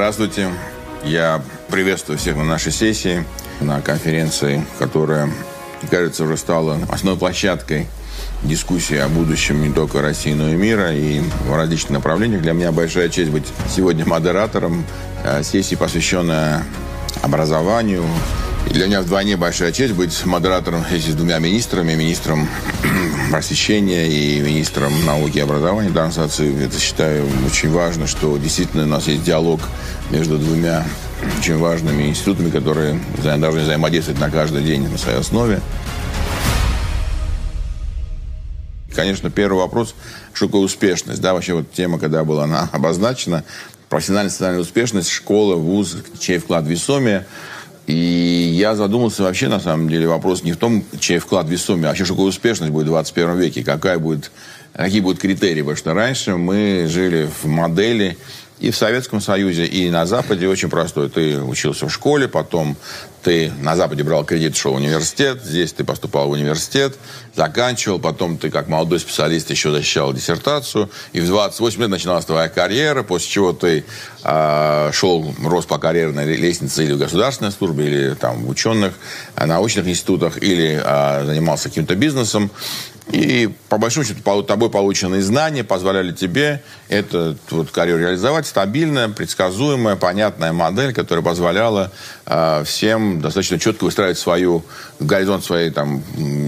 Здравствуйте. 0.00 0.48
Я 1.04 1.42
приветствую 1.68 2.18
всех 2.18 2.34
на 2.34 2.44
нашей 2.44 2.72
сессии, 2.72 3.22
на 3.60 3.82
конференции, 3.82 4.64
которая, 4.78 5.28
кажется, 5.90 6.24
уже 6.24 6.38
стала 6.38 6.78
основной 6.88 7.18
площадкой 7.18 7.86
дискуссии 8.42 8.96
о 8.96 9.08
будущем 9.10 9.60
не 9.60 9.70
только 9.70 10.00
России, 10.00 10.32
но 10.32 10.48
и 10.48 10.54
мира, 10.54 10.94
и 10.94 11.20
в 11.46 11.54
различных 11.54 11.90
направлениях. 11.90 12.40
Для 12.40 12.54
меня 12.54 12.72
большая 12.72 13.10
честь 13.10 13.30
быть 13.30 13.44
сегодня 13.68 14.06
модератором 14.06 14.86
э, 15.22 15.42
сессии, 15.42 15.74
посвященной 15.74 16.60
образованию. 17.20 18.02
Для 18.68 18.86
меня 18.86 19.00
вдвойне 19.00 19.36
большая 19.36 19.72
честь 19.72 19.94
быть 19.94 20.24
модератором 20.24 20.84
с 20.84 21.14
двумя 21.14 21.38
министрами, 21.38 21.94
министром 21.94 22.48
просвещения 23.30 24.06
и 24.06 24.40
министром 24.40 25.04
науки 25.04 25.38
и 25.38 25.40
образования 25.40 25.88
в 25.88 26.10
ситуации. 26.10 26.64
Это 26.64 26.78
считаю 26.78 27.26
очень 27.46 27.70
важно, 27.70 28.06
что 28.06 28.36
действительно 28.38 28.84
у 28.84 28.86
нас 28.86 29.08
есть 29.08 29.24
диалог 29.24 29.60
между 30.10 30.38
двумя 30.38 30.84
очень 31.38 31.56
важными 31.58 32.04
институтами, 32.04 32.50
которые 32.50 33.00
должны 33.22 33.62
взаимодействовать 33.62 34.20
на 34.20 34.30
каждый 34.30 34.62
день 34.62 34.88
на 34.88 34.98
своей 34.98 35.18
основе. 35.18 35.60
Конечно, 38.94 39.30
первый 39.30 39.58
вопрос, 39.58 39.94
что 40.32 40.46
такое 40.46 40.62
успешность. 40.62 41.20
Да, 41.20 41.32
вообще 41.32 41.54
вот 41.54 41.72
тема, 41.72 41.98
когда 41.98 42.24
была 42.24 42.44
она 42.44 42.68
обозначена, 42.72 43.44
профессиональная 43.88 44.30
социальная 44.30 44.60
успешность, 44.60 45.10
школа, 45.10 45.54
вуз, 45.54 45.96
чей 46.18 46.38
вклад 46.38 46.66
весомее. 46.66 47.26
И 47.90 48.52
я 48.54 48.76
задумался 48.76 49.24
вообще, 49.24 49.48
на 49.48 49.58
самом 49.58 49.88
деле, 49.88 50.06
вопрос 50.06 50.44
не 50.44 50.52
в 50.52 50.56
том, 50.56 50.84
чей 51.00 51.18
вклад 51.18 51.48
весомее, 51.48 51.86
а 51.86 51.88
вообще, 51.88 52.04
такое 52.04 52.26
успешность 52.26 52.72
будет 52.72 52.84
в 52.84 52.90
21 52.90 53.36
веке, 53.36 53.64
какая 53.64 53.98
будет, 53.98 54.30
какие 54.74 55.00
будут 55.00 55.20
критерии. 55.20 55.62
Потому 55.62 55.76
что 55.76 55.94
раньше 55.94 56.36
мы 56.36 56.86
жили 56.88 57.28
в 57.42 57.46
модели 57.46 58.16
и 58.60 58.70
в 58.70 58.76
Советском 58.76 59.20
Союзе, 59.20 59.64
и 59.64 59.90
на 59.90 60.06
Западе 60.06 60.46
очень 60.46 60.68
простой. 60.68 61.08
Ты 61.08 61.40
учился 61.40 61.88
в 61.88 61.92
школе, 61.92 62.28
потом 62.28 62.76
ты 63.22 63.52
на 63.60 63.74
Западе 63.74 64.02
брал 64.02 64.24
кредит, 64.24 64.56
шел 64.56 64.72
в 64.72 64.76
университет, 64.76 65.42
здесь 65.42 65.72
ты 65.72 65.84
поступал 65.84 66.28
в 66.28 66.32
университет, 66.32 66.96
заканчивал, 67.34 67.98
потом 67.98 68.38
ты 68.38 68.50
как 68.50 68.68
молодой 68.68 69.00
специалист 69.00 69.50
еще 69.50 69.70
защищал 69.70 70.12
диссертацию, 70.12 70.90
и 71.12 71.20
в 71.20 71.26
28 71.26 71.80
лет 71.80 71.90
начиналась 71.90 72.24
твоя 72.24 72.48
карьера, 72.48 73.02
после 73.02 73.28
чего 73.28 73.52
ты 73.52 73.84
э, 74.24 74.90
шел, 74.92 75.34
рос 75.42 75.66
по 75.66 75.78
карьерной 75.78 76.36
лестнице 76.36 76.84
или 76.84 76.92
в 76.92 76.98
государственной 76.98 77.52
службе, 77.52 77.86
или 77.86 78.14
там 78.14 78.44
в 78.44 78.48
ученых, 78.48 78.94
научных 79.36 79.86
институтах, 79.86 80.42
или 80.42 80.80
э, 80.82 81.24
занимался 81.24 81.68
каким-то 81.68 81.94
бизнесом, 81.94 82.50
и, 83.12 83.50
по 83.68 83.78
большому 83.78 84.04
счету, 84.04 84.42
тобой 84.42 84.70
полученные 84.70 85.22
знания 85.22 85.64
позволяли 85.64 86.12
тебе 86.12 86.62
эту 86.88 87.36
вот, 87.50 87.70
карьеру 87.70 88.00
реализовать. 88.00 88.46
Стабильная, 88.46 89.08
предсказуемая, 89.08 89.96
понятная 89.96 90.52
модель, 90.52 90.92
которая 90.92 91.24
позволяла 91.24 91.92
э, 92.26 92.62
всем 92.64 93.20
достаточно 93.20 93.58
четко 93.58 93.84
выстраивать 93.84 94.18
свою 94.18 94.64
горизонт 95.00 95.44
своей 95.44 95.70
там, 95.70 96.02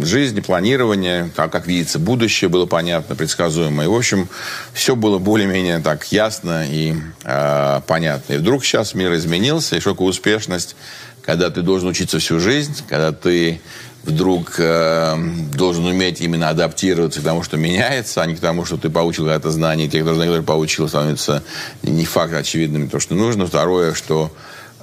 жизни, 0.04 0.41
планирования, 0.41 1.30
так 1.34 1.50
как 1.50 1.66
видится 1.66 1.98
будущее, 1.98 2.48
было 2.48 2.66
понятно, 2.66 3.16
предсказуемо. 3.16 3.84
И, 3.84 3.86
в 3.86 3.94
общем, 3.94 4.28
все 4.72 4.94
было 4.94 5.19
более-менее 5.19 5.80
так 5.80 6.04
ясно 6.12 6.64
и 6.69 6.94
э, 7.24 7.80
понятно. 7.86 8.34
И 8.34 8.36
вдруг 8.36 8.64
сейчас 8.64 8.94
мир 8.94 9.14
изменился, 9.14 9.76
и 9.76 9.80
шоковая 9.80 10.10
успешность, 10.10 10.76
когда 11.22 11.50
ты 11.50 11.62
должен 11.62 11.88
учиться 11.88 12.19
всю 12.19 12.41
жизнь, 12.41 12.82
когда 12.88 13.12
ты 13.12 13.60
вдруг 14.05 14.55
э, 14.58 15.17
должен 15.55 15.84
уметь 15.86 16.20
именно 16.20 16.48
адаптироваться 16.48 17.20
к 17.20 17.25
тому, 17.25 17.42
что 17.42 17.56
меняется, 17.56 18.22
а 18.22 18.27
не 18.27 18.34
к 18.34 18.41
тому, 18.41 18.64
что 18.64 18.77
ты 18.77 18.91
получил 18.91 19.28
это 19.28 19.50
знание, 19.50 19.89
тех 19.89 20.05
знания, 20.05 20.25
которые 20.25 20.42
получил, 20.42 20.89
становится 20.89 21.42
не 21.83 22.05
факт 22.05 22.34
очевидным, 22.34 22.89
то, 22.89 22.98
что 23.00 23.14
нужно. 23.14 23.47
Второе, 23.47 23.94
что 23.94 24.33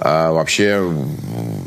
а 0.02 0.32
вообще 0.32 0.82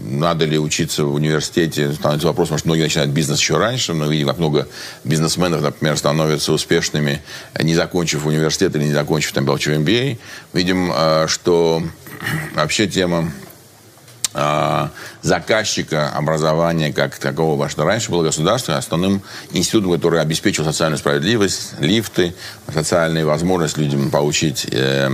надо 0.06 0.46
ли 0.46 0.58
учиться 0.58 1.06
в 1.06 1.14
университете, 1.14 1.94
становится 1.94 2.28
вопрос, 2.28 2.50
может, 2.50 2.66
многие 2.66 2.82
начинают 2.82 3.12
бизнес 3.12 3.40
еще 3.40 3.58
раньше, 3.58 3.94
но 3.94 4.08
видим, 4.08 4.28
как 4.28 4.40
много 4.40 4.68
бизнесменов, 5.04 5.62
например, 5.62 5.96
становятся 5.98 6.52
успешными, 6.52 7.22
не 7.62 7.76
закончив 7.76 8.26
университет 8.26 8.76
или 8.76 8.86
не 8.86 8.94
закончив 8.94 9.34
там 9.34 9.46
MBA. 9.46 10.18
Видим, 10.52 10.92
э, 10.92 11.28
что 11.28 11.84
вообще 12.56 12.88
тема 12.88 13.32
а, 14.36 14.90
заказчика 15.22 16.10
образования 16.10 16.92
как 16.92 17.18
такого, 17.20 17.56
во 17.56 17.70
что 17.70 17.84
раньше 17.84 18.10
было 18.10 18.24
государство, 18.24 18.78
основным 18.78 19.22
институтом, 19.52 19.92
который 19.92 20.22
обеспечивал 20.22 20.68
социальную 20.68 20.98
справедливость, 20.98 21.74
лифты, 21.80 22.34
социальные 22.74 23.26
возможности 23.26 23.80
людям 23.80 24.10
получить 24.10 24.68
э, 24.72 25.10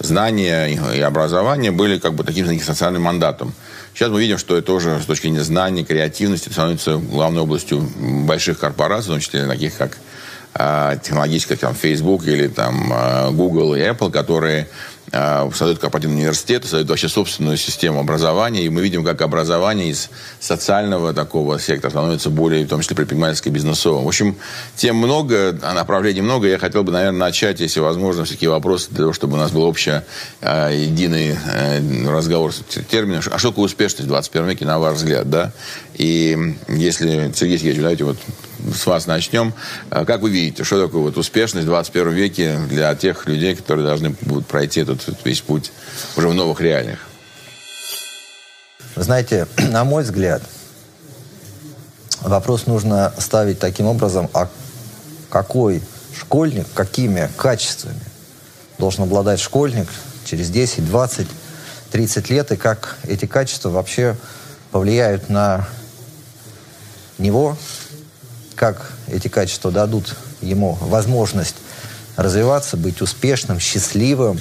знания 0.00 0.66
и 0.94 1.00
образование, 1.00 1.70
были 1.70 1.98
как 1.98 2.14
бы 2.14 2.24
таким 2.24 2.60
социальным 2.60 3.02
мандатом. 3.02 3.54
Сейчас 3.94 4.10
мы 4.10 4.20
видим, 4.20 4.36
что 4.36 4.56
это 4.56 4.66
тоже 4.66 5.00
с 5.00 5.06
точки 5.06 5.22
зрения 5.22 5.42
знаний, 5.42 5.84
креативности 5.84 6.48
становится 6.48 6.96
главной 6.96 7.42
областью 7.42 7.88
больших 7.96 8.58
корпораций, 8.58 9.10
в 9.10 9.12
том 9.12 9.20
числе 9.20 9.46
таких 9.46 9.76
как 9.76 9.96
э, 10.54 10.98
технологических, 11.02 11.58
там, 11.58 11.74
Facebook 11.74 12.26
или 12.26 12.48
там 12.48 12.92
э, 12.92 13.30
Google 13.30 13.74
и 13.74 13.80
Apple, 13.80 14.10
которые 14.10 14.68
а, 15.12 15.48
создают 15.50 15.78
корпоративный 15.78 16.18
университет, 16.18 16.64
создают 16.64 16.88
вообще 16.88 17.08
собственную 17.08 17.56
систему 17.56 18.00
образования, 18.00 18.64
и 18.64 18.68
мы 18.68 18.82
видим, 18.82 19.04
как 19.04 19.22
образование 19.22 19.90
из 19.90 20.10
социального 20.40 21.12
такого 21.14 21.60
сектора 21.60 21.90
становится 21.90 22.30
более, 22.30 22.64
в 22.64 22.68
том 22.68 22.80
числе, 22.80 22.96
предпринимательским, 22.96 23.52
бизнесовым. 23.52 24.04
В 24.04 24.08
общем, 24.08 24.36
тем 24.74 24.96
много, 24.96 25.58
а 25.62 25.74
направлений 25.74 26.22
много. 26.22 26.48
Я 26.48 26.58
хотел 26.58 26.82
бы, 26.82 26.92
наверное, 26.92 27.18
начать, 27.18 27.60
если 27.60 27.80
возможно, 27.80 28.24
все-таки 28.24 28.48
вопросы 28.48 28.88
для 28.90 28.98
того, 28.98 29.12
чтобы 29.12 29.34
у 29.34 29.36
нас 29.36 29.52
был 29.52 29.62
общий 29.62 30.00
э, 30.40 30.72
единый 30.74 31.36
э, 31.52 32.08
разговор 32.08 32.52
с 32.52 32.62
термином. 32.90 33.22
А 33.30 33.38
что 33.38 33.50
такое 33.50 33.66
успешность 33.66 34.06
в 34.06 34.08
21 34.08 34.48
веке, 34.48 34.64
на 34.64 34.78
ваш 34.78 34.96
взгляд, 34.96 35.30
да? 35.30 35.52
И 35.94 36.56
если, 36.68 37.32
Сергей 37.34 37.58
Сергеевич, 37.58 37.80
давайте 37.80 38.04
вот 38.04 38.16
с 38.74 38.86
вас 38.86 39.06
начнем. 39.06 39.54
А 39.90 40.04
как 40.04 40.20
вы 40.20 40.30
видите, 40.30 40.64
что 40.64 40.84
такое 40.84 41.02
вот 41.02 41.16
успешность 41.16 41.66
в 41.66 41.70
21 41.70 42.12
веке 42.12 42.58
для 42.68 42.94
тех 42.94 43.26
людей, 43.26 43.54
которые 43.54 43.86
должны 43.86 44.10
будут 44.22 44.46
пройти 44.46 44.80
этот, 44.80 45.00
весь 45.24 45.40
путь 45.40 45.72
уже 46.16 46.28
в 46.28 46.34
новых 46.34 46.60
реалиях? 46.60 46.98
Вы 48.94 49.02
знаете, 49.02 49.46
на 49.58 49.84
мой 49.84 50.02
взгляд, 50.02 50.42
вопрос 52.22 52.66
нужно 52.66 53.12
ставить 53.18 53.58
таким 53.58 53.86
образом, 53.86 54.30
а 54.32 54.48
какой 55.30 55.82
школьник, 56.18 56.66
какими 56.74 57.30
качествами 57.36 58.00
должен 58.78 59.04
обладать 59.04 59.40
школьник 59.40 59.88
через 60.24 60.50
10, 60.50 60.86
20, 60.86 61.26
30 61.92 62.30
лет, 62.30 62.52
и 62.52 62.56
как 62.56 62.96
эти 63.04 63.26
качества 63.26 63.70
вообще 63.70 64.16
повлияют 64.70 65.28
на 65.28 65.68
него, 67.18 67.56
как 68.56 68.90
эти 69.06 69.28
качества 69.28 69.70
дадут 69.70 70.16
ему 70.40 70.76
возможность 70.80 71.56
развиваться, 72.16 72.76
быть 72.76 73.00
успешным, 73.02 73.60
счастливым, 73.60 74.40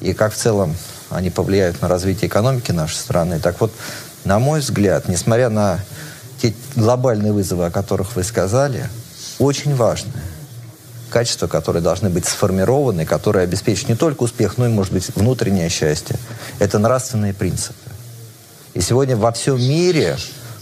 и 0.00 0.12
как 0.12 0.34
в 0.34 0.36
целом 0.36 0.76
они 1.08 1.30
повлияют 1.30 1.80
на 1.80 1.88
развитие 1.88 2.28
экономики 2.28 2.72
нашей 2.72 2.96
страны. 2.96 3.38
Так 3.38 3.60
вот, 3.60 3.72
на 4.24 4.38
мой 4.38 4.60
взгляд, 4.60 5.08
несмотря 5.08 5.48
на 5.48 5.80
те 6.40 6.52
глобальные 6.74 7.32
вызовы, 7.32 7.66
о 7.66 7.70
которых 7.70 8.16
вы 8.16 8.24
сказали, 8.24 8.88
очень 9.38 9.74
важное 9.74 10.22
качества, 11.10 11.46
которые 11.46 11.82
должны 11.82 12.08
быть 12.08 12.24
сформированы, 12.26 13.04
которые 13.04 13.44
обеспечат 13.44 13.88
не 13.88 13.94
только 13.94 14.22
успех, 14.22 14.56
но 14.56 14.66
и, 14.66 14.68
может 14.70 14.92
быть, 14.92 15.14
внутреннее 15.14 15.68
счастье. 15.68 16.16
Это 16.58 16.78
нравственные 16.78 17.34
принципы. 17.34 17.74
И 18.74 18.80
сегодня 18.80 19.16
во 19.16 19.30
всем 19.30 19.60
мире 19.60 20.16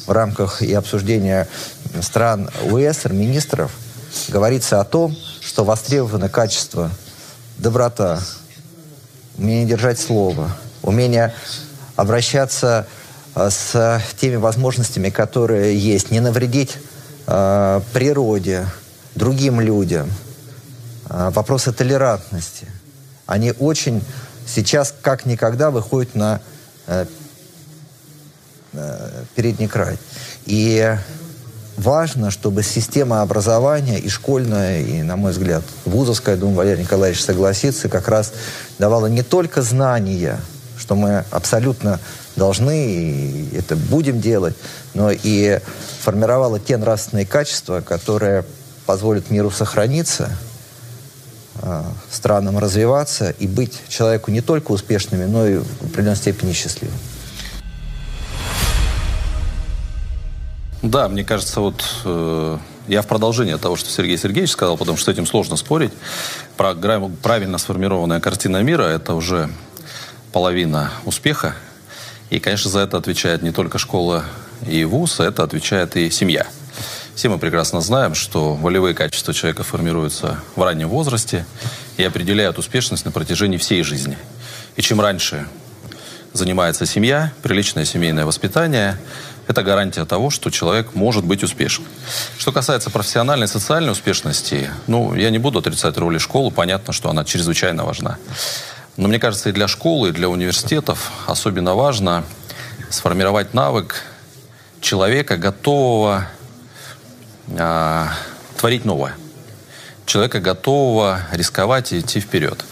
в 0.06 0.10
рамках 0.10 0.62
и 0.62 0.72
обсуждения 0.74 1.48
стран 2.00 2.50
УСР, 2.70 3.12
министров, 3.12 3.72
говорится 4.28 4.80
о 4.80 4.84
том, 4.84 5.16
что 5.40 5.64
востребовано 5.64 6.28
качество 6.28 6.90
доброта, 7.58 8.20
умение 9.36 9.66
держать 9.66 9.98
слово, 9.98 10.56
умение 10.82 11.34
обращаться 11.96 12.86
э, 13.34 13.50
с 13.50 14.02
теми 14.18 14.36
возможностями, 14.36 15.10
которые 15.10 15.78
есть, 15.78 16.10
не 16.10 16.20
навредить 16.20 16.76
э, 17.26 17.80
природе, 17.92 18.66
другим 19.14 19.60
людям. 19.60 20.10
Э, 21.08 21.30
вопросы 21.30 21.72
толерантности. 21.72 22.66
Они 23.26 23.52
очень 23.58 24.02
сейчас 24.46 24.94
как 25.02 25.26
никогда 25.26 25.70
выходят 25.70 26.14
на 26.14 26.40
э, 26.86 27.06
передний 29.34 29.68
край. 29.68 29.98
И 30.46 30.96
важно, 31.76 32.30
чтобы 32.30 32.62
система 32.62 33.22
образования 33.22 33.98
и 33.98 34.08
школьная, 34.08 34.82
и, 34.82 35.02
на 35.02 35.16
мой 35.16 35.32
взгляд, 35.32 35.62
вузовская, 35.84 36.36
думаю, 36.36 36.56
Валерий 36.56 36.82
Николаевич 36.82 37.22
согласится, 37.22 37.88
как 37.88 38.08
раз 38.08 38.32
давала 38.78 39.06
не 39.06 39.22
только 39.22 39.62
знания, 39.62 40.38
что 40.78 40.94
мы 40.94 41.24
абсолютно 41.30 42.00
должны 42.36 42.94
и 42.94 43.56
это 43.56 43.76
будем 43.76 44.20
делать, 44.20 44.56
но 44.94 45.10
и 45.10 45.60
формировала 46.00 46.58
те 46.58 46.76
нравственные 46.76 47.26
качества, 47.26 47.80
которые 47.80 48.44
позволят 48.86 49.30
миру 49.30 49.50
сохраниться, 49.50 50.30
э, 51.62 51.82
странам 52.10 52.58
развиваться 52.58 53.30
и 53.38 53.46
быть 53.46 53.80
человеку 53.88 54.30
не 54.30 54.40
только 54.40 54.72
успешными, 54.72 55.24
но 55.24 55.46
и 55.46 55.58
в 55.58 55.86
определенной 55.86 56.16
степени 56.16 56.52
счастливым. 56.52 56.96
Да, 60.82 61.08
мне 61.08 61.24
кажется, 61.24 61.60
вот 61.60 61.84
э, 62.06 62.58
я 62.88 63.02
в 63.02 63.06
продолжение 63.06 63.58
того, 63.58 63.76
что 63.76 63.90
Сергей 63.90 64.16
Сергеевич 64.16 64.52
сказал, 64.52 64.78
потому 64.78 64.96
что 64.96 65.10
с 65.10 65.14
этим 65.14 65.26
сложно 65.26 65.56
спорить. 65.56 65.92
Про, 66.56 66.74
правильно 67.22 67.58
сформированная 67.58 68.18
картина 68.18 68.62
мира– 68.62 68.82
это 68.84 69.14
уже 69.14 69.50
половина 70.32 70.90
успеха. 71.04 71.54
И, 72.30 72.40
конечно, 72.40 72.70
за 72.70 72.80
это 72.80 72.96
отвечает 72.96 73.42
не 73.42 73.50
только 73.50 73.76
школа 73.76 74.24
и 74.66 74.84
вуз, 74.84 75.20
а 75.20 75.24
это 75.24 75.42
отвечает 75.42 75.96
и 75.96 76.10
семья. 76.10 76.46
Все 77.14 77.28
мы 77.28 77.38
прекрасно 77.38 77.82
знаем, 77.82 78.14
что 78.14 78.54
волевые 78.54 78.94
качества 78.94 79.34
человека 79.34 79.62
формируются 79.62 80.40
в 80.56 80.62
раннем 80.62 80.88
возрасте 80.88 81.44
и 81.98 82.04
определяют 82.04 82.58
успешность 82.58 83.04
на 83.04 83.10
протяжении 83.10 83.58
всей 83.58 83.82
жизни. 83.82 84.16
И 84.76 84.80
чем 84.80 84.98
раньше 84.98 85.46
занимается 86.32 86.86
семья, 86.86 87.32
приличное 87.42 87.84
семейное 87.84 88.24
воспитание, 88.24 88.96
это 89.50 89.62
гарантия 89.62 90.04
того, 90.04 90.30
что 90.30 90.50
человек 90.50 90.94
может 90.94 91.24
быть 91.24 91.42
успешен. 91.42 91.84
Что 92.38 92.52
касается 92.52 92.88
профессиональной 92.90 93.46
и 93.46 93.48
социальной 93.48 93.92
успешности, 93.92 94.70
ну, 94.86 95.14
я 95.14 95.30
не 95.30 95.38
буду 95.38 95.58
отрицать 95.58 95.98
роли 95.98 96.18
школы, 96.18 96.50
понятно, 96.50 96.92
что 96.92 97.10
она 97.10 97.24
чрезвычайно 97.24 97.84
важна. 97.84 98.16
Но 98.96 99.08
мне 99.08 99.18
кажется, 99.18 99.48
и 99.48 99.52
для 99.52 99.66
школы, 99.66 100.10
и 100.10 100.12
для 100.12 100.28
университетов 100.28 101.10
особенно 101.26 101.74
важно 101.74 102.24
сформировать 102.90 103.52
навык 103.52 104.02
человека, 104.80 105.36
готового 105.36 106.28
э, 107.48 108.06
творить 108.56 108.84
новое. 108.84 109.14
Человека, 110.06 110.40
готового 110.40 111.22
рисковать 111.32 111.92
и 111.92 112.00
идти 112.00 112.20
вперед. 112.20 112.64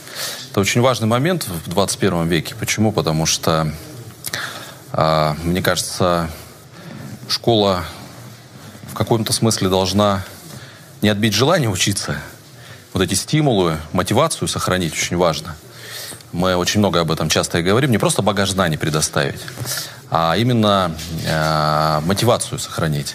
Это 0.50 0.60
очень 0.60 0.80
важный 0.80 1.06
момент 1.06 1.46
в 1.46 1.70
21 1.70 2.28
веке. 2.28 2.54
Почему? 2.58 2.92
Потому 2.92 3.26
что, 3.26 3.72
э, 4.92 5.34
мне 5.42 5.62
кажется, 5.62 6.30
школа 7.28 7.84
в 8.90 8.94
каком-то 8.94 9.32
смысле 9.32 9.68
должна 9.68 10.24
не 11.02 11.08
отбить 11.08 11.34
желание 11.34 11.70
учиться. 11.70 12.18
Вот 12.92 13.02
эти 13.02 13.14
стимулы, 13.14 13.76
мотивацию 13.92 14.48
сохранить 14.48 14.92
очень 14.92 15.16
важно– 15.16 15.56
мы 16.32 16.56
очень 16.56 16.80
много 16.80 17.00
об 17.00 17.10
этом 17.10 17.28
часто 17.28 17.58
и 17.58 17.62
говорим, 17.62 17.90
не 17.90 17.98
просто 17.98 18.22
багаж 18.22 18.50
знаний 18.50 18.76
предоставить, 18.76 19.40
а 20.10 20.36
именно 20.36 20.94
э, 21.26 22.00
мотивацию 22.04 22.58
сохранить. 22.58 23.14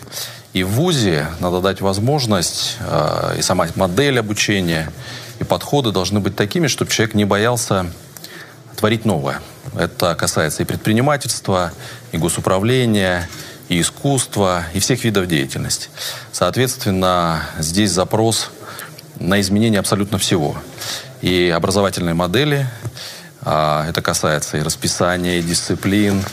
И 0.54 0.64
в 0.64 0.70
ВУЗе 0.70 1.28
надо 1.40 1.62
дать 1.62 1.82
возможность, 1.82 2.78
э, 2.80 3.36
и 3.38 3.42
сама 3.42 3.68
модель 3.76 4.20
обучения, 4.20 4.92
и 5.40 5.44
подходы 5.44 5.92
должны 5.92 6.20
быть 6.20 6.36
такими, 6.36 6.68
чтобы 6.68 6.92
человек 6.92 7.16
не 7.16 7.26
боялся 7.26 7.86
творить 8.76 9.06
новое. 9.06 9.42
Это 9.78 10.16
касается 10.16 10.64
и 10.64 10.66
предпринимательства, 10.66 11.72
и 12.12 12.18
госуправления, 12.18 13.30
и 13.70 13.82
искусства, 13.82 14.64
и 14.74 14.80
всех 14.80 15.04
видов 15.04 15.28
деятельности. 15.28 15.90
Соответственно, 16.32 17.44
здесь 17.60 17.92
запрос 17.92 18.52
на 19.20 19.40
изменение 19.42 19.80
абсолютно 19.80 20.18
всего. 20.18 20.56
И 21.22 21.54
образовательные 21.56 22.14
модели, 22.14 22.68
а, 23.42 23.88
это 23.88 24.02
касается 24.02 24.58
и 24.58 24.62
расписания, 24.62 25.40
и 25.40 25.42
дисциплин, 25.42 26.24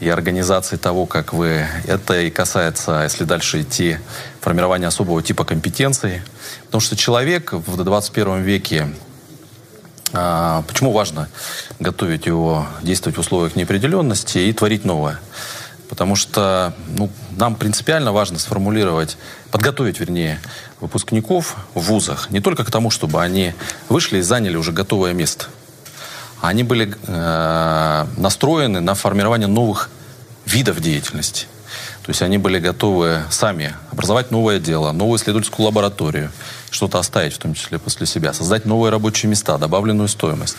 и 0.00 0.08
организации 0.08 0.76
того, 0.76 1.06
как 1.06 1.32
вы... 1.32 1.66
Это 1.86 2.20
и 2.20 2.30
касается, 2.30 3.02
если 3.02 3.24
дальше 3.24 3.62
идти, 3.62 3.98
формирования 4.40 4.86
особого 4.86 5.22
типа 5.22 5.44
компетенций. 5.44 6.22
Потому 6.66 6.80
что 6.80 6.96
человек 6.96 7.52
в 7.52 7.82
21 7.82 8.42
веке 8.42 8.88
а, 10.12 10.62
Почему 10.62 10.92
важно 10.92 11.28
готовить 11.80 12.26
его, 12.26 12.66
действовать 12.82 13.16
в 13.16 13.20
условиях 13.20 13.56
неопределенности 13.56 14.38
и 14.38 14.52
творить 14.52 14.84
новое? 14.84 15.20
Потому 15.88 16.16
что 16.16 16.74
ну, 16.96 17.10
нам 17.36 17.54
принципиально 17.54 18.12
важно 18.12 18.38
сформулировать, 18.38 19.16
подготовить, 19.50 20.00
вернее, 20.00 20.40
выпускников 20.80 21.56
в 21.74 21.80
вузах 21.80 22.30
не 22.30 22.40
только 22.40 22.64
к 22.64 22.70
тому, 22.70 22.90
чтобы 22.90 23.22
они 23.22 23.54
вышли 23.88 24.18
и 24.18 24.22
заняли 24.22 24.56
уже 24.56 24.72
готовое 24.72 25.12
место– 25.12 25.46
они 26.40 26.62
были 26.62 26.94
э, 27.06 28.06
настроены 28.16 28.80
на 28.80 28.94
формирование 28.94 29.48
новых 29.48 29.90
видов 30.48 30.80
деятельности. 30.80 31.46
То 32.02 32.10
есть 32.10 32.22
они 32.22 32.38
были 32.38 32.58
готовы 32.58 33.22
сами 33.30 33.74
образовать 33.92 34.30
новое 34.30 34.58
дело, 34.58 34.92
новую 34.92 35.18
исследовательскую 35.18 35.66
лабораторию, 35.66 36.32
что-то 36.70 36.98
оставить, 36.98 37.34
в 37.34 37.38
том 37.38 37.52
числе 37.52 37.78
после 37.78 38.06
себя, 38.06 38.32
создать 38.32 38.64
новые 38.64 38.90
рабочие 38.90 39.28
места, 39.28 39.58
добавленную 39.58 40.08
стоимость. 40.08 40.56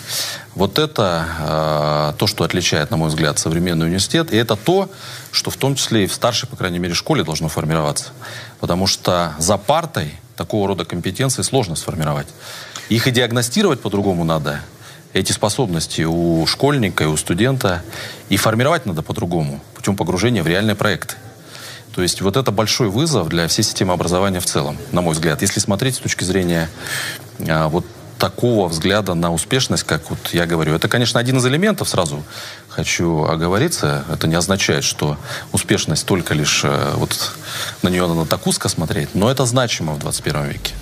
Вот 0.54 0.78
это 0.78 2.14
э, 2.14 2.20
то, 2.20 2.28
что 2.28 2.44
отличает, 2.44 2.92
на 2.92 2.98
мой 2.98 3.10
взгляд, 3.10 3.40
современный 3.40 3.88
университет, 3.88 4.32
и 4.32 4.38
это 4.38 4.56
то, 4.56 4.92
что 5.32 5.50
в 5.50 5.58
том 5.58 5.74
числе 5.76 6.04
и 6.04 6.08
в 6.08 6.14
старшей, 6.14 6.48
по 6.48 6.56
крайней 6.56 6.78
мере, 6.78 6.94
школе 6.94 7.24
должно 7.24 7.50
формироваться. 7.50 8.10
Потому 8.60 8.86
что 8.86 9.34
за 9.40 9.58
партой 9.58 10.14
такого 10.36 10.68
рода 10.68 10.86
компетенции 10.86 11.42
сложно 11.42 11.76
сформировать. 11.76 12.28
Их 12.90 13.08
и 13.08 13.12
диагностировать 13.12 13.82
по-другому 13.82 14.24
надо, 14.24 14.62
эти 15.14 15.32
способности 15.32 16.04
у 16.04 16.46
школьника 16.46 17.04
и 17.04 17.08
у 17.08 17.18
студента. 17.18 17.84
И 18.30 18.38
формировать 18.38 18.86
надо 18.86 19.02
по-другому, 19.02 19.60
путем 19.76 19.96
погружения 19.96 20.44
в 20.44 20.48
реальные 20.48 20.76
проекты. 20.76 21.16
То 21.96 22.02
есть 22.02 22.22
вот 22.22 22.38
это 22.38 22.52
большой 22.52 22.90
вызов 22.90 23.30
для 23.30 23.48
всей 23.48 23.64
системы 23.64 23.94
образования 23.94 24.40
в 24.40 24.46
целом, 24.46 24.78
на 24.92 25.02
мой 25.02 25.14
взгляд. 25.14 25.42
Если 25.42 25.60
смотреть 25.60 25.96
с 25.96 26.00
точки 26.00 26.24
зрения 26.24 26.70
а, 27.48 27.68
вот 27.68 27.86
такого 28.20 28.68
взгляда 28.68 29.16
на 29.16 29.34
успешность, 29.34 29.84
как 29.84 30.10
вот 30.10 30.20
я 30.34 30.46
говорю. 30.46 30.76
Это, 30.76 30.88
конечно, 30.88 31.20
один 31.20 31.38
из 31.38 31.46
элементов, 31.46 31.88
сразу 31.90 32.24
хочу 32.68 33.24
оговориться. 33.24 34.04
Это 34.12 34.28
не 34.28 34.36
означает, 34.36 34.84
что 34.84 35.18
успешность 35.54 36.06
только 36.06 36.34
лишь 36.34 36.62
э, 36.66 36.94
вот 36.98 37.34
на 37.82 37.88
нее 37.88 38.06
надо 38.08 38.26
так 38.26 38.46
узко 38.46 38.68
смотреть, 38.68 39.16
но 39.16 39.32
это 39.32 39.46
значимо 39.46 39.94
в 39.94 40.00
21 40.00 40.44
веке. 40.44 40.74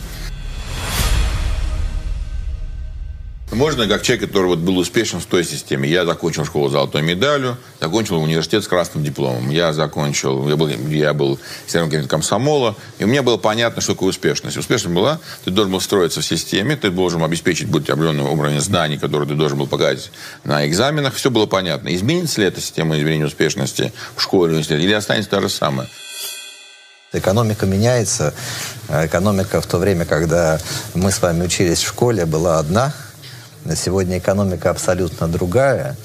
Можно, 3.58 3.88
как 3.88 4.04
человек, 4.04 4.28
который 4.28 4.46
вот 4.46 4.60
был 4.60 4.78
успешен 4.78 5.20
в 5.20 5.26
той 5.26 5.44
системе. 5.44 5.90
Я 5.90 6.06
закончил 6.06 6.46
школу 6.46 6.70
с 6.70 6.74
золотой 6.74 7.02
медалью, 7.02 7.58
закончил 7.82 8.22
университет 8.22 8.64
с 8.64 8.68
красным 8.68 9.04
дипломом. 9.04 9.50
Я 9.50 9.74
закончил, 9.74 10.48
я 10.48 10.56
был, 10.56 10.68
я 10.68 11.14
был 11.16 11.40
членом 11.66 12.08
комсомола, 12.08 12.76
и 13.00 13.06
мне 13.06 13.24
было 13.24 13.38
понятно, 13.38 13.82
что 13.82 13.94
такое 13.94 14.10
успешность. 14.10 14.58
Успешность 14.58 14.96
была, 14.96 15.20
ты 15.44 15.50
должен 15.50 15.74
был 15.74 15.82
строиться 15.82 16.22
в 16.22 16.26
системе, 16.26 16.76
ты 16.76 16.92
должен 16.92 17.24
обеспечить 17.24 17.68
быть 17.68 17.90
определенным 17.90 18.28
уровнем 18.28 18.62
знаний, 18.62 19.00
которые 19.00 19.28
ты 19.28 19.34
должен 19.34 19.58
был 19.58 19.66
показать 19.66 20.12
на 20.44 20.68
экзаменах. 20.68 21.16
Все 21.16 21.32
было 21.32 21.48
понятно. 21.48 21.96
Изменится 21.96 22.42
ли 22.42 22.48
эта 22.48 22.62
система 22.62 22.96
изменения 23.00 23.26
успешности 23.26 23.92
в 24.16 24.22
школе, 24.22 24.62
или 24.62 24.94
останется 24.94 25.32
та 25.32 25.42
же 25.42 25.50
самая? 25.50 25.90
Экономика 27.12 27.66
меняется. 27.66 28.36
Экономика 28.88 29.62
в 29.62 29.66
то 29.66 29.80
время, 29.80 30.06
когда 30.06 30.60
мы 30.94 31.12
с 31.12 31.20
вами 31.20 31.44
учились 31.44 31.80
в 31.80 31.88
школе, 31.88 32.28
была 32.28 32.60
одна– 32.60 32.94
Сегодня 33.76 34.18
экономика 34.18 34.70
абсолютно 34.70 35.28
другая. 35.28 35.96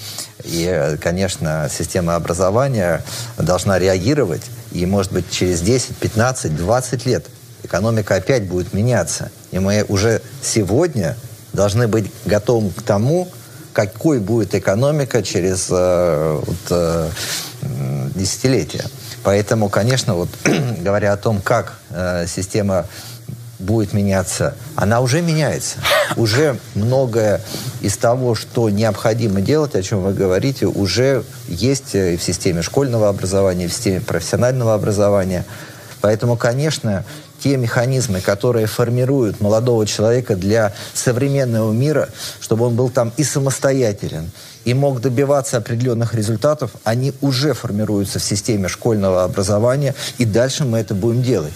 И, 0.45 0.97
конечно, 1.00 1.69
система 1.71 2.16
образования 2.16 3.02
должна 3.38 3.78
реагировать. 3.78 4.42
И, 4.73 4.87
может 4.87 5.12
быть, 5.12 5.31
через 5.31 5.61
10, 5.61 5.97
15, 5.97 6.57
20 6.57 7.07
лет 7.07 7.26
экономика 7.62 8.16
опять 8.16 8.45
будет 8.45 8.73
меняться. 8.73 9.31
И 9.50 9.59
мы 9.59 9.85
уже 9.88 10.21
сегодня 10.42 11.16
должны 11.52 11.88
быть 11.88 12.11
готовы 12.25 12.71
к 12.71 12.83
тому, 12.83 13.28
какой 13.73 14.19
будет 14.19 14.54
экономика 14.54 15.23
через 15.23 15.69
э, 15.71 16.40
вот, 16.45 16.57
э, 16.71 17.11
десятилетия. 18.14 18.85
Поэтому, 19.23 19.69
конечно, 19.69 20.14
вот 20.14 20.28
говоря 20.81 21.12
о 21.12 21.16
том, 21.16 21.40
как 21.40 21.78
э, 21.90 22.26
система 22.26 22.87
будет 23.59 23.92
меняться, 23.92 24.54
она 24.76 25.00
уже 25.00 25.23
меняется. 25.23 25.78
Уже 26.16 26.59
многое 26.75 27.40
из 27.81 27.97
того, 27.97 28.35
что 28.35 28.71
необходимо 28.71 29.40
делать, 29.40 29.75
о 29.75 29.83
чем 29.83 30.02
вы 30.02 30.12
говорите, 30.12 30.66
уже 30.66 31.25
есть 31.49 31.95
и 31.95 32.16
в 32.16 32.23
системе 32.23 32.62
школьного 32.62 33.09
образования, 33.09 33.64
и 33.64 33.69
в 33.69 33.73
системе 33.73 34.00
профессионального 34.00 34.75
образования. 34.75 35.45
Поэтому, 36.00 36.37
конечно, 36.37 37.04
те 37.42 37.57
механизмы, 37.57 38.21
которые 38.21 38.66
формируют 38.66 39.40
молодого 39.40 39.87
человека 39.87 40.37
для 40.37 40.73
современного 40.95 41.73
мира, 41.73 42.09
чтобы 42.40 42.66
он 42.66 42.76
был 42.76 42.88
там 42.88 43.12
и 43.16 43.25
самостоятелен, 43.25 44.31
и 44.64 44.75
мог 44.75 45.00
добиваться 45.00 45.57
определенных 45.57 46.14
результатов, 46.14 46.73
они 46.85 47.12
уже 47.21 47.52
формируются 47.52 48.19
в 48.19 48.25
системе 48.25 48.69
школьного 48.69 49.25
образования, 49.25 49.95
и 50.19 50.25
дальше 50.25 50.64
мы 50.64 50.78
это 50.78 50.95
будем 50.95 51.23
делать. 51.23 51.54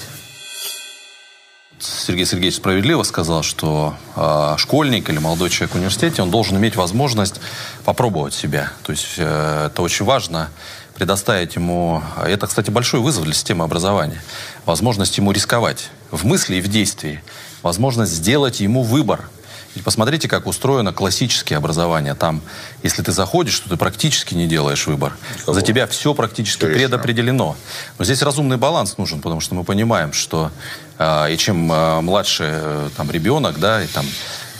Сергей 1.79 2.25
Сергеевич 2.25 2.57
справедливо 2.57 3.03
сказал, 3.03 3.43
что 3.43 3.95
э, 4.17 4.55
школьник 4.57 5.11
или 5.11 5.19
молодой 5.19 5.51
человек 5.51 5.75
в 5.75 5.77
университете, 5.77 6.23
он 6.23 6.31
должен 6.31 6.57
иметь 6.57 6.75
возможность 6.77 7.41
попробовать 7.85 8.33
себя. 8.33 8.73
То 8.83 8.93
есть 8.93 9.15
э, 9.19 9.67
это 9.67 9.83
очень 9.83 10.07
важно 10.07 10.51
предоставить 10.95 11.57
ему... 11.57 12.03
Это, 12.25 12.47
кстати, 12.47 12.71
большой 12.71 13.01
вызов 13.01 13.25
для 13.25 13.35
системы 13.35 13.65
образования. 13.65 14.23
Возможность 14.65 15.19
ему 15.19 15.33
рисковать 15.33 15.91
в 16.11 16.25
мысли 16.25 16.57
и 16.57 16.61
в 16.63 16.69
действии. 16.69 17.23
Возможность 17.63 18.13
сделать 18.13 18.61
ему 18.61 18.83
выбор. 18.83 19.29
Ведь 19.77 19.85
посмотрите, 19.85 20.27
как 20.27 20.47
устроено 20.47 20.95
классическое 20.95 21.59
образование. 21.59 22.15
Там, 22.15 22.41
если 22.83 23.03
ты 23.03 23.13
заходишь, 23.13 23.61
то 23.61 23.69
ты 23.69 23.77
практически 23.77 24.35
не 24.35 24.47
делаешь 24.47 24.87
выбор. 24.87 25.15
Кого? 25.45 25.53
За 25.53 25.61
тебя 25.61 25.87
все 25.87 26.15
практически 26.15 26.63
Конечно. 26.63 26.81
предопределено. 26.81 27.57
Но 27.99 28.05
здесь 28.07 28.23
разумный 28.23 28.57
баланс 28.57 28.97
нужен, 28.97 29.21
потому 29.21 29.43
что 29.43 29.55
мы 29.55 29.65
понимаем, 29.65 30.15
что 30.15 30.51
э, 30.99 31.35
и 31.35 31.37
чем 31.37 31.71
э, 31.71 32.01
младше 32.01 32.45
э, 32.47 32.89
там 32.97 33.11
ребенок, 33.11 33.61
да, 33.61 33.83
и 33.83 33.87
там 33.87 34.07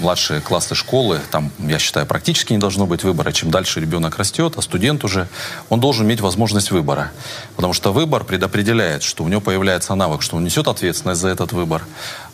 младшие 0.01 0.43
классы 0.43 0.75
школы, 0.75 1.19
там, 1.31 1.51
я 1.59 1.79
считаю, 1.79 2.05
практически 2.05 2.53
не 2.53 2.59
должно 2.59 2.87
быть 2.87 3.03
выбора. 3.03 3.33
Чем 3.33 3.51
дальше 3.51 3.81
ребенок 3.81 4.19
растет, 4.19 4.53
а 4.57 4.61
студент 4.61 5.03
уже, 5.03 5.29
он 5.71 5.81
должен 5.81 6.05
иметь 6.05 6.21
возможность 6.21 6.71
выбора. 6.71 7.11
Потому 7.57 7.73
что 7.73 7.93
выбор 7.93 8.25
предопределяет, 8.25 9.03
что 9.03 9.25
у 9.25 9.29
него 9.29 9.41
появляется 9.41 9.95
навык, 9.95 10.21
что 10.21 10.37
он 10.37 10.45
несет 10.45 10.69
ответственность 10.69 11.23
за 11.23 11.29
этот 11.29 11.53
выбор. 11.53 11.87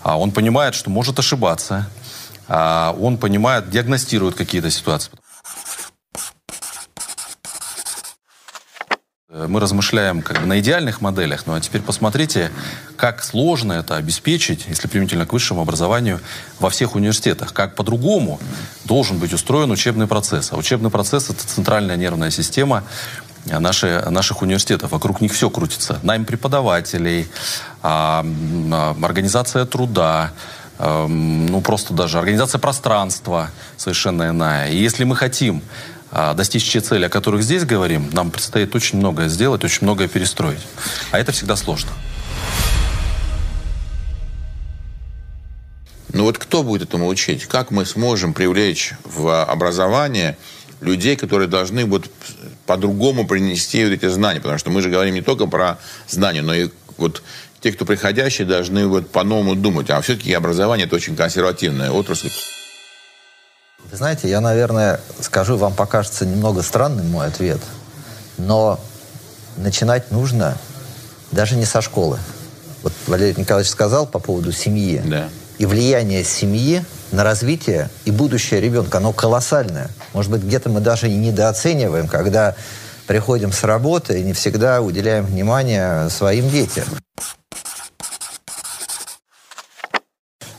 А 0.03 0.19
он 0.19 0.33
понимает, 0.33 0.75
что 0.75 0.91
может 0.91 1.17
ошибаться. 1.21 1.89
А 2.49 2.97
он 3.01 3.19
понимает, 3.19 3.71
диагностирует 3.71 4.35
какие-то 4.35 4.71
ситуации. 4.71 5.13
Э, 9.33 9.47
мы 9.49 9.61
размышляем 9.61 10.23
как 10.23 10.41
бы 10.41 10.47
на 10.47 10.61
идеальных 10.61 11.01
моделях, 11.01 11.45
ну 11.47 11.55
а 11.55 11.61
теперь 11.61 11.83
посмотрите, 11.83 12.51
как 12.97 13.25
сложно 13.25 13.73
это 13.73 13.97
обеспечить, 13.97 14.67
если 14.69 14.89
применительно 14.89 15.27
к 15.27 15.33
высшему 15.33 15.63
образованию 15.63 16.21
во 16.61 16.71
всех 16.71 16.95
университетах. 16.95 17.53
Как 17.53 17.75
по-другому 17.75 18.39
должен 18.85 19.19
быть 19.19 19.33
устроен 19.33 19.71
учебный 19.71 20.07
процесс. 20.07 20.53
А 20.53 20.57
учебный 20.57 20.91
процесс— 20.91 21.31
это 21.31 21.47
центральная 21.47 21.97
нервная 21.97 22.31
система 22.31 22.85
наши, 23.47 24.05
наших 24.11 24.43
университетов. 24.43 24.93
Вокруг 24.93 25.21
них 25.21 25.33
все 25.33 25.51
крутится. 25.51 25.99
Найм 26.03 26.25
преподавателей, 26.25 27.29
а, 27.83 28.25
а, 28.25 28.97
организация 29.03 29.65
труда, 29.65 30.33
ну 30.83 31.61
просто 31.61 31.95
даже 31.95 32.19
организация 32.19 32.59
пространства 32.59 33.51
совершенно 33.77 34.31
иная. 34.31 34.71
И 34.71 34.77
если 34.77 35.05
мы 35.05 35.15
хотим 35.15 35.63
а, 36.11 36.35
достичь 36.35 36.71
те 36.71 36.81
цели, 36.81 37.07
о 37.07 37.09
которых 37.09 37.43
здесь 37.43 37.65
говорим, 37.65 38.11
нам 38.13 38.31
предстоит 38.31 38.75
очень 38.75 38.99
многое 38.99 39.29
сделать, 39.29 39.65
очень 39.65 39.81
многое 39.83 40.09
перестроить. 40.09 40.61
А 41.11 41.19
это 41.19 41.33
всегда 41.33 41.57
сложно. 41.57 41.91
Ну 46.13 46.25
вот 46.25 46.37
кто 46.37 46.63
будет 46.63 46.83
этому 46.83 47.07
учить? 47.09 47.47
Как 47.47 47.71
мы 47.71 47.87
сможем 47.87 48.35
привлечь 48.35 48.93
в 49.05 49.43
образование 49.45 50.37
людей, 50.83 51.17
которые 51.17 51.49
должны 51.49 51.87
вот 51.87 52.11
по-другому 52.67 53.27
принести 53.27 53.83
вот 53.85 53.93
эти 53.93 54.09
знания? 54.09 54.41
Потому 54.41 54.59
что 54.59 54.71
мы 54.71 54.83
же 54.83 54.91
говорим 54.91 55.15
не 55.15 55.23
только 55.23 55.47
про 55.47 55.79
знания, 56.09 56.43
но 56.43 56.55
и 56.55 56.69
вот 56.99 57.23
те, 57.61 57.73
кто 57.73 57.85
приходящие, 57.85 58.47
должны 58.47 58.87
вот 58.87 59.11
по-новому 59.11 59.55
думать. 59.55 59.91
А 59.91 60.01
все-таки 60.01 60.33
образование– 60.33 60.87
это 60.87 60.97
очень 60.97 61.17
консервативная 61.17 61.91
отрасль. 61.91 62.31
Вы 63.91 63.97
знаете, 63.97 64.29
я, 64.29 64.41
наверное, 64.41 65.01
скажу, 65.21 65.57
вам 65.57 65.75
покажется 65.75 66.25
немного 66.25 66.63
странным 66.63 67.11
мой 67.11 67.27
ответ, 67.27 67.61
но 68.39 68.81
начинать 69.57 70.11
нужно 70.11 70.57
даже 71.31 71.57
не 71.57 71.65
со 71.65 71.83
школы. 71.83 72.19
Вот 72.83 72.93
Валерий 73.07 73.35
Николаевич 73.37 73.71
сказал 73.71 74.07
по 74.07 74.19
поводу 74.19 74.51
семьи. 74.53 75.03
Да. 75.05 75.29
И 75.59 75.67
влияние 75.67 76.25
семьи 76.25 76.85
на 77.13 77.23
развитие 77.23 77.91
и 78.05 78.11
будущее 78.11 78.61
ребенка, 78.61 78.99
оно 78.99 79.13
колоссальное. 79.13 79.91
Может 80.13 80.31
быть, 80.31 80.43
где-то 80.43 80.71
мы 80.71 80.81
даже 80.81 81.09
и 81.09 81.15
недооцениваем, 81.15 82.09
когда 82.09 82.57
приходим 83.07 83.53
с 83.53 83.65
работы 83.65 84.21
и 84.21 84.23
не 84.23 84.33
всегда 84.33 84.81
уделяем 84.81 85.25
внимание 85.25 86.09
своим 86.11 86.49
детям. 86.49 86.85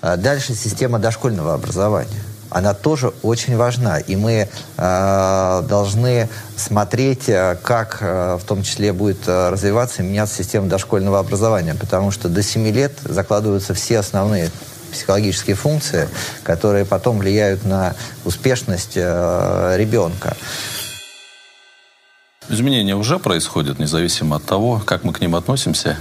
А 0.01 0.17
дальше 0.17 0.53
система 0.53 0.99
дошкольного 0.99 1.53
образования 1.53 2.21
она 2.49 2.75
тоже 2.75 3.11
очень 3.23 3.57
важна. 3.57 3.97
И 3.97 4.15
мы 4.15 4.47
э, 4.77 5.63
должны 5.67 6.29
смотреть, 6.55 7.27
э, 7.27 7.57
как 7.63 7.99
в 8.01 8.41
том 8.45 8.61
числе 8.61 8.93
будет 8.93 9.27
развиваться 9.27 10.03
и 10.03 10.05
меняться 10.05 10.35
система 10.43 10.67
дошкольного 10.67 11.19
образования, 11.19 11.73
потому 11.73 12.11
что 12.11 12.29
до 12.29 12.43
7 12.43 12.67
лет 12.67 12.93
закладываются 13.03 13.73
все 13.73 13.97
основные 13.99 14.51
психологические 14.93 15.55
функции, 15.55 16.07
которые 16.43 16.85
потом 16.85 17.17
влияют 17.17 17.65
на 17.65 17.95
успешность 18.23 18.93
э, 18.95 19.75
ребенка. 19.77 20.37
Изменения 22.49 22.95
уже 22.95 23.19
происходят, 23.19 23.79
независимо 23.79 24.35
от 24.35 24.43
того, 24.43 24.81
как 24.85 25.05
мы 25.05 25.13
к 25.13 25.21
ним 25.21 25.35
относимся. 25.35 25.97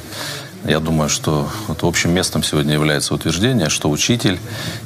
Я 0.64 0.80
думаю, 0.80 1.08
что 1.08 1.48
вот 1.68 1.82
общим 1.82 2.10
местом 2.12 2.42
сегодня 2.42 2.72
является 2.74 3.14
утверждение, 3.14 3.68
что 3.68 3.88
учитель, 3.88 4.40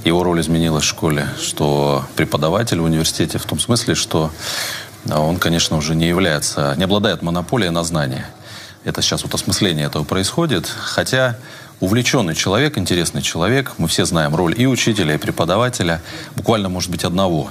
его 0.04 0.22
роль 0.22 0.40
изменилась 0.40 0.84
в 0.84 0.88
школе, 0.88 1.28
что 1.40 2.04
преподаватель 2.14 2.78
в 2.80 2.84
университете 2.84 3.38
в 3.38 3.44
том 3.44 3.58
смысле, 3.58 3.94
что 3.94 4.30
он, 5.10 5.38
конечно, 5.38 5.76
уже 5.76 5.94
не 5.94 6.06
является, 6.06 6.74
не 6.76 6.84
обладает 6.84 7.22
монополией 7.22 7.70
на 7.70 7.84
знания. 7.84 8.28
Это 8.84 9.00
сейчас 9.00 9.22
вот 9.22 9.34
осмысление 9.34 9.86
этого 9.86 10.04
происходит, 10.04 10.66
хотя 10.66 11.36
увлеченный 11.80 12.34
человек, 12.34 12.78
интересный 12.78 13.22
человек, 13.22 13.72
мы 13.78 13.88
все 13.88 14.04
знаем 14.04 14.36
роль 14.36 14.54
и 14.56 14.66
учителя, 14.66 15.14
и 15.14 15.18
преподавателя, 15.18 16.02
буквально, 16.36 16.68
может 16.68 16.90
быть, 16.90 17.04
одного 17.04 17.50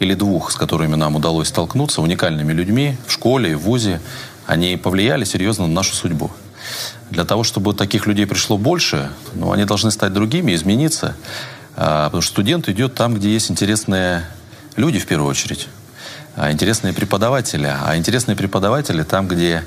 или 0.00 0.14
двух, 0.14 0.50
с 0.50 0.56
которыми 0.56 0.94
нам 0.94 1.16
удалось 1.16 1.48
столкнуться, 1.48 2.02
уникальными 2.02 2.52
людьми 2.52 2.96
в 3.06 3.12
школе 3.12 3.56
в 3.56 3.62
ВУЗе, 3.62 4.00
они 4.46 4.76
повлияли 4.76 5.24
серьезно 5.24 5.66
на 5.66 5.74
нашу 5.74 5.94
судьбу. 5.94 6.30
Для 7.10 7.24
того, 7.24 7.44
чтобы 7.44 7.74
таких 7.74 8.06
людей 8.06 8.26
пришло 8.26 8.58
больше, 8.58 9.10
ну, 9.34 9.52
они 9.52 9.64
должны 9.64 9.90
стать 9.90 10.12
другими, 10.12 10.54
измениться. 10.54 11.16
А, 11.76 12.06
потому 12.06 12.22
что 12.22 12.32
студент 12.32 12.68
идет 12.68 12.94
там, 12.94 13.14
где 13.14 13.32
есть 13.32 13.50
интересные 13.50 14.24
люди 14.76 14.98
в 14.98 15.06
первую 15.06 15.30
очередь, 15.30 15.68
а 16.36 16.52
интересные 16.52 16.92
преподаватели. 16.92 17.72
А 17.84 17.96
интересные 17.96 18.36
преподаватели 18.36 19.02
там, 19.02 19.28
где 19.28 19.64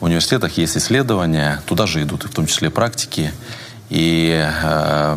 в 0.00 0.04
университетах 0.04 0.56
есть 0.58 0.76
исследования, 0.76 1.62
туда 1.66 1.86
же 1.86 2.02
идут, 2.02 2.24
в 2.24 2.30
том 2.30 2.46
числе 2.46 2.70
практики. 2.70 3.32
И 3.90 4.44
э, 4.62 5.16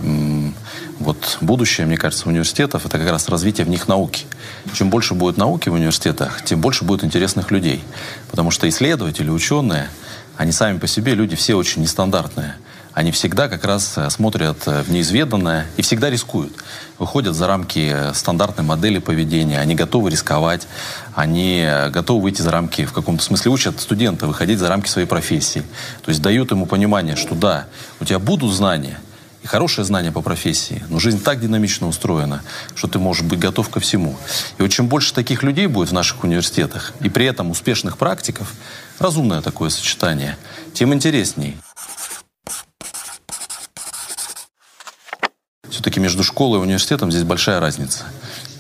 вот 0.99 1.37
будущее, 1.41 1.85
мне 1.87 1.97
кажется, 1.97 2.27
университетов 2.27 2.85
это 2.85 2.97
как 2.97 3.09
раз 3.09 3.29
развитие 3.29 3.65
в 3.65 3.69
них 3.69 3.87
науки. 3.87 4.25
Чем 4.73 4.89
больше 4.89 5.13
будет 5.13 5.37
науки 5.37 5.69
в 5.69 5.73
университетах, 5.73 6.43
тем 6.43 6.61
больше 6.61 6.85
будет 6.85 7.03
интересных 7.03 7.51
людей. 7.51 7.83
Потому 8.29 8.51
что 8.51 8.67
исследователи, 8.67 9.29
ученые, 9.29 9.89
они 10.37 10.51
сами 10.51 10.77
по 10.77 10.87
себе 10.87 11.15
люди 11.15 11.35
все 11.35 11.55
очень 11.55 11.81
нестандартные. 11.81 12.55
Они 12.97 13.11
всегда 13.11 13.47
как 13.47 13.63
раз 13.63 13.93
э, 13.95 14.09
смотрят 14.09 14.57
э, 14.65 14.81
в 14.81 14.89
неизведанное 14.89 15.67
и 15.77 15.83
всегда 15.83 16.09
рискуют. 16.09 16.51
Выходят 16.97 17.35
за 17.35 17.45
рамки 17.45 17.91
э, 17.93 18.13
стандартной 18.15 18.65
модели 18.65 18.97
поведения. 18.97 19.59
Они 19.59 19.75
готовы 19.75 20.09
рисковать. 20.09 20.67
Они 21.13 21.63
готовы 21.91 22.23
выйти 22.23 22.41
за 22.41 22.49
рамки, 22.49 22.85
в 22.85 22.93
каком-то 22.93 23.23
смысле 23.23 23.51
учат 23.51 23.79
студента 23.79 24.25
выходить 24.25 24.57
за 24.57 24.67
рамки 24.67 24.89
своей 24.89 25.07
профессии. 25.07 25.61
То 26.03 26.09
есть 26.09 26.23
дают 26.23 26.49
ему 26.49 26.65
понимание, 26.65 27.15
что 27.15 27.35
да, 27.35 27.67
у 27.99 28.05
тебя 28.05 28.17
будут 28.17 28.51
знания, 28.51 28.99
и 29.43 29.47
хорошее 29.47 29.85
знание 29.85 30.11
по 30.11 30.21
профессии, 30.21 30.83
но 30.89 30.99
жизнь 30.99 31.21
так 31.21 31.39
динамично 31.39 31.87
устроена, 31.87 32.43
что 32.75 32.87
ты 32.87 32.99
можешь 32.99 33.23
быть 33.23 33.39
готов 33.39 33.69
ко 33.69 33.79
всему. 33.79 34.17
И 34.57 34.61
вот 34.61 34.69
чем 34.69 34.87
больше 34.87 35.13
таких 35.13 35.43
людей 35.43 35.67
будет 35.67 35.89
в 35.89 35.93
наших 35.93 36.23
университетах, 36.23 36.93
и 37.01 37.09
при 37.09 37.25
этом 37.25 37.51
успешных 37.51 37.97
практиков, 37.97 38.53
разумное 38.99 39.41
такое 39.41 39.69
сочетание, 39.69 40.37
тем 40.73 40.93
интересней. 40.93 41.57
Все-таки 45.69 45.99
между 45.99 46.23
школой 46.23 46.59
и 46.59 46.61
университетом 46.61 47.11
здесь 47.11 47.23
большая 47.23 47.59
разница. 47.59 48.05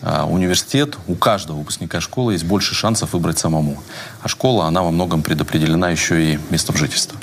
А 0.03 0.25
университет, 0.25 0.97
у 1.07 1.15
каждого 1.15 1.57
выпускника 1.57 1.99
школы 1.99 2.33
есть 2.33 2.45
больше 2.45 2.75
шансов 2.75 3.13
выбрать 3.13 3.39
самому. 3.39 3.81
А 4.21 4.27
школа, 4.27 4.65
она 4.65 4.83
во 4.83 4.91
многом 4.91 5.23
предопределена 5.23 5.89
еще 5.89 6.33
и 6.33 6.39
местом 6.49 6.77
жительства. 6.77 7.19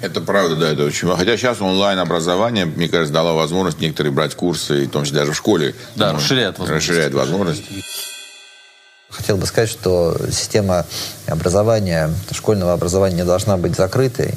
Это 0.00 0.20
правда, 0.20 0.56
да, 0.56 0.72
это 0.72 0.84
очень. 0.84 1.08
Хотя 1.14 1.36
сейчас 1.36 1.60
онлайн-образование, 1.60 2.66
мне 2.66 2.88
кажется, 2.88 3.12
дало 3.12 3.34
возможность 3.34 3.80
некоторые 3.80 4.12
брать 4.12 4.34
курсы, 4.34 4.86
в 4.86 4.90
том 4.90 5.04
числе 5.04 5.18
даже 5.20 5.32
в 5.32 5.36
школе. 5.36 5.74
Да, 5.96 6.12
расширяет 6.12 6.58
возможности. 6.58 6.90
Расширяет 6.90 7.14
возможности. 7.14 7.84
Хотел 9.10 9.38
бы 9.38 9.46
сказать, 9.46 9.70
что 9.70 10.16
система 10.30 10.84
образования, 11.26 12.10
школьного 12.30 12.74
образования 12.74 13.16
не 13.16 13.24
должна 13.24 13.56
быть 13.56 13.74
закрытой. 13.74 14.34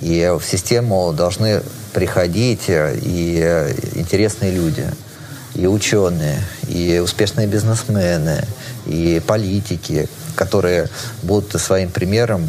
И 0.00 0.30
в 0.38 0.44
систему 0.44 1.12
должны 1.12 1.62
приходить 1.92 2.64
и 2.68 3.74
интересные 3.94 4.52
люди, 4.52 4.86
и 5.54 5.66
ученые, 5.66 6.38
и 6.68 7.00
успешные 7.02 7.46
бизнесмены, 7.46 8.44
и 8.86 9.20
политики, 9.26 10.08
которые 10.40 10.88
будут 11.22 11.60
своим 11.60 11.90
примером 11.90 12.48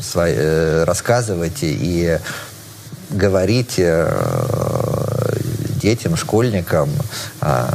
свои, 0.00 0.32
э, 0.36 0.84
рассказывать 0.84 1.58
и 1.62 2.18
говорить 3.10 3.74
э, 3.78 5.36
детям, 5.82 6.16
школьникам, 6.16 6.88
э, 7.40 7.66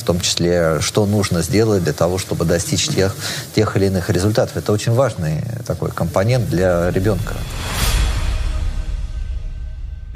в 0.00 0.04
том 0.04 0.20
числе, 0.20 0.80
что 0.80 1.04
нужно 1.04 1.42
сделать 1.42 1.84
для 1.84 1.92
того, 1.92 2.16
чтобы 2.16 2.46
достичь 2.46 2.88
тех, 2.88 3.14
тех 3.54 3.76
или 3.76 3.86
иных 3.86 4.08
результатов. 4.08 4.56
Это 4.56 4.72
очень 4.72 4.92
важный 4.92 5.44
такой 5.66 5.90
компонент 5.90 6.48
для 6.48 6.90
ребенка. 6.90 7.34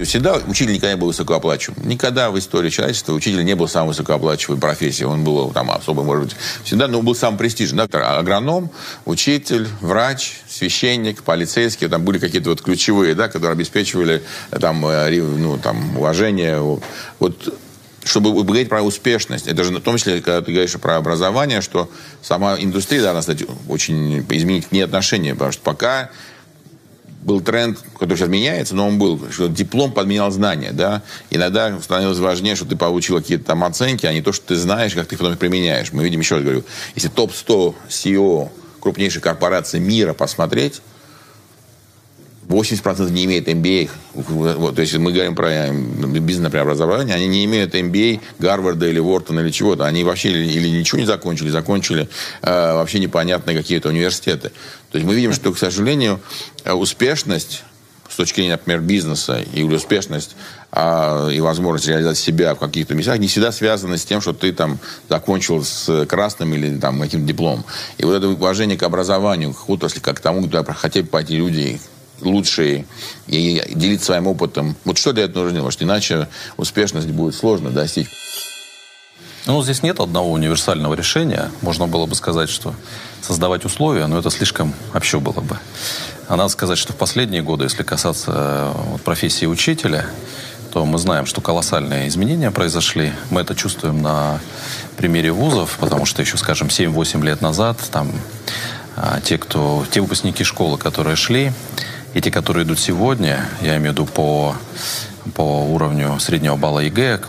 Всегда 0.03 0.41
учитель 0.49 0.73
никогда 0.73 0.91
не 0.95 0.97
был 0.97 1.07
высокооплачиваем. 1.07 1.89
Никогда 1.89 2.33
в 2.33 2.39
истории 2.39 2.69
человечества 2.69 3.13
учитель 3.13 3.45
не 3.45 3.55
был 3.55 3.69
самой 3.69 3.89
высокооплачиваемой 3.89 4.61
профессией. 4.61 5.07
Он 5.07 5.23
был 5.23 5.53
там 5.53 5.71
особо, 5.71 6.03
может 6.03 6.25
быть, 6.25 6.37
всегда, 6.65 6.89
но 6.89 7.01
был 7.01 7.15
самый 7.15 7.37
престижный. 7.39 7.87
Да? 7.87 8.19
Агроном, 8.19 8.71
учитель, 9.05 9.69
врач, 9.81 10.33
священник, 10.49 11.23
полицейский. 11.23 11.89
Там 11.89 12.05
были 12.05 12.19
какие-то 12.19 12.51
вот 12.51 12.61
ключевые, 12.61 13.15
да, 13.15 13.29
которые 13.29 13.53
обеспечивали 13.53 14.25
там, 14.51 14.85
э, 14.85 15.21
ну, 15.21 15.59
там, 15.59 15.97
уважение. 15.97 16.59
Вот 17.21 17.55
чтобы 18.03 18.33
говорить 18.43 18.69
про 18.69 18.83
успешность, 18.83 19.47
это 19.47 19.65
же 19.65 19.73
в 19.73 19.81
том 19.81 19.97
числе, 19.97 20.21
когда 20.21 20.43
ты 20.43 20.53
говоришь 20.53 20.73
про 20.73 20.97
образование, 20.97 21.61
что 21.61 21.89
сама 22.21 22.57
индустрия 22.59 23.01
должна 23.01 23.23
стать 23.23 23.45
очень 23.69 24.27
изменить 24.29 24.67
к 24.67 24.73
ней 24.73 24.83
отношение, 24.83 25.35
потому 25.35 25.53
что 25.53 25.63
пока 25.63 26.11
был 27.25 27.40
тренд, 27.40 27.78
который 27.99 28.19
сейчас 28.19 28.28
меняется, 28.28 28.75
но 28.75 28.87
он 28.87 28.99
был, 28.99 29.21
что 29.31 29.49
диплом 29.49 29.93
подменял 29.93 30.31
знания, 30.31 30.73
да. 30.73 31.02
Иногда 31.31 31.78
становилось 31.81 32.19
важнее, 32.19 32.54
что 32.54 32.66
ты 32.66 32.76
получил 32.76 33.16
какие-то 33.16 33.45
там 33.45 33.64
оценки, 33.64 34.07
а 34.07 34.12
не 34.12 34.23
то, 34.23 34.33
что 34.33 34.47
ты 34.49 34.57
знаешь, 34.57 34.95
как 34.95 35.07
ты 35.07 35.14
их 35.14 35.21
потом 35.21 35.37
применяешь. 35.37 35.93
Мы 35.93 36.04
видим, 36.04 36.21
еще 36.21 36.37
раз 36.37 36.45
говорю, 36.45 36.64
если 36.95 37.09
топ-100 37.09 37.75
CEO 37.88 38.50
крупнейших 38.81 39.23
корпораций 39.23 39.81
мира 39.81 40.12
посмотреть, 40.12 40.83
80% 42.49 43.11
не 43.11 43.25
имеет 43.25 43.49
MBA. 43.49 43.91
Вот, 44.15 44.75
то 44.75 44.81
есть 44.81 44.97
мы 44.97 45.13
говорим 45.13 45.35
про 45.35 45.71
бизнес 45.71 46.51
преобразование, 46.51 47.15
они 47.15 47.27
не 47.27 47.45
имеют 47.45 47.75
MBA 47.75 48.21
Гарварда 48.39 48.87
или 48.87 48.99
Уортона 48.99 49.41
или 49.41 49.51
чего-то. 49.51 49.87
Они 49.87 50.05
вообще 50.05 50.31
или, 50.31 50.47
или 50.53 50.69
ничего 50.69 51.01
не 51.01 51.07
закончили, 51.07 51.49
закончили 51.49 52.09
э, 52.43 52.75
вообще 52.75 52.99
непонятные 52.99 53.57
какие-то 53.57 53.89
университеты. 53.89 54.51
То 54.91 54.99
есть 54.99 55.07
мы 55.07 55.15
видим, 55.15 55.33
что, 55.33 55.53
к 55.53 55.59
сожалению, 55.59 56.21
успешность 56.65 57.65
с 58.09 58.17
точки 58.17 58.37
зрения, 58.37 58.53
например, 58.53 58.81
бизнеса 58.81 59.45
и 59.55 59.63
успешность 59.65 60.37
а, 60.71 61.29
и 61.31 61.41
возможность 61.41 61.89
реализовать 61.89 62.19
себя 62.19 62.55
в 62.55 62.59
каких-то 62.59 62.95
местах 62.95 63.19
не 63.19 63.27
всегда 63.27 63.51
связаны 63.51 63.99
с 63.99 64.05
тем, 64.05 64.21
что 64.21 64.33
ты 64.33 64.53
там 64.53 64.79
закончил 65.09 65.65
с 65.65 66.07
красным 66.07 66.55
или 66.55 66.79
там 66.79 67.01
каким-то 67.01 67.27
дипломом. 67.27 67.65
И 67.99 68.05
вот 68.05 68.15
это 68.15 68.29
уважение 68.29 68.79
к 68.79 68.83
образованию, 68.83 69.53
к 69.53 69.69
отрасли, 69.69 70.01
как 70.01 70.19
к 70.19 70.21
тому, 70.21 70.43
куда 70.43 70.63
хотели 70.65 71.05
пойти 71.05 71.37
люди, 71.37 71.81
лучшие 72.21 72.87
и 73.26 73.62
делиться 73.75 74.06
своим 74.06 74.26
опытом. 74.26 74.76
Вот 74.85 74.99
что 74.99 75.12
для 75.12 75.25
этого 75.25 75.50
нужно, 75.50 75.71
что 75.71 75.85
иначе 75.85 76.28
успешность 76.56 77.09
будет 77.09 77.35
сложно 77.35 77.71
достичь. 77.71 78.09
Ну, 79.47 79.62
здесь 79.62 79.83
нет 79.83 80.00
одного 80.00 80.33
универсального 80.33 80.94
решения. 80.94 81.50
Можно 81.61 81.87
было 81.87 82.06
бы 82.06 82.14
сказать, 82.14 82.49
что 82.49 82.75
создавать 83.21 83.66
условия, 83.66 84.06
но 84.06 84.18
это 84.18 84.30
слишком 84.30 84.73
общо 84.94 85.21
было 85.21 85.40
бы. 85.40 85.59
А 86.28 86.37
надо 86.37 86.49
сказать, 86.49 86.78
что 86.78 86.94
в 86.94 86.97
последние 86.97 87.42
годы, 87.42 87.64
если 87.64 87.83
касаться 87.83 88.33
э, 88.35 88.73
вот, 88.90 89.02
профессии 89.02 89.44
учителя, 89.44 90.06
то 90.73 90.87
мы 90.87 90.99
знаем, 90.99 91.26
что 91.26 91.42
колоссальные 91.42 92.09
изменения 92.09 92.50
произошли. 92.50 93.12
Мы 93.30 93.42
это 93.42 93.54
чувствуем 93.54 94.02
на 94.02 94.40
примере 94.97 95.30
вузов, 95.30 95.76
потому 95.78 96.06
что 96.06 96.23
еще, 96.23 96.38
скажем, 96.38 96.68
7-8 96.68 97.23
лет 97.23 97.42
назад 97.42 97.78
там 97.92 98.11
а, 98.97 99.21
те, 99.21 99.38
кто, 99.38 99.85
те 99.90 100.00
выпускники 100.00 100.42
школы, 100.42 100.78
которые 100.78 101.16
шли, 101.16 101.52
и 102.14 102.21
те, 102.21 102.30
которые 102.30 102.64
идут 102.64 102.78
сегодня, 102.78 103.49
я 103.61 103.76
имею 103.76 103.90
в 103.90 103.94
виду 103.94 104.06
по, 104.06 104.56
по 105.35 105.64
уровню 105.64 106.18
среднего 106.21 106.56
балла 106.56 106.78
ЕГЭ, 106.80 107.21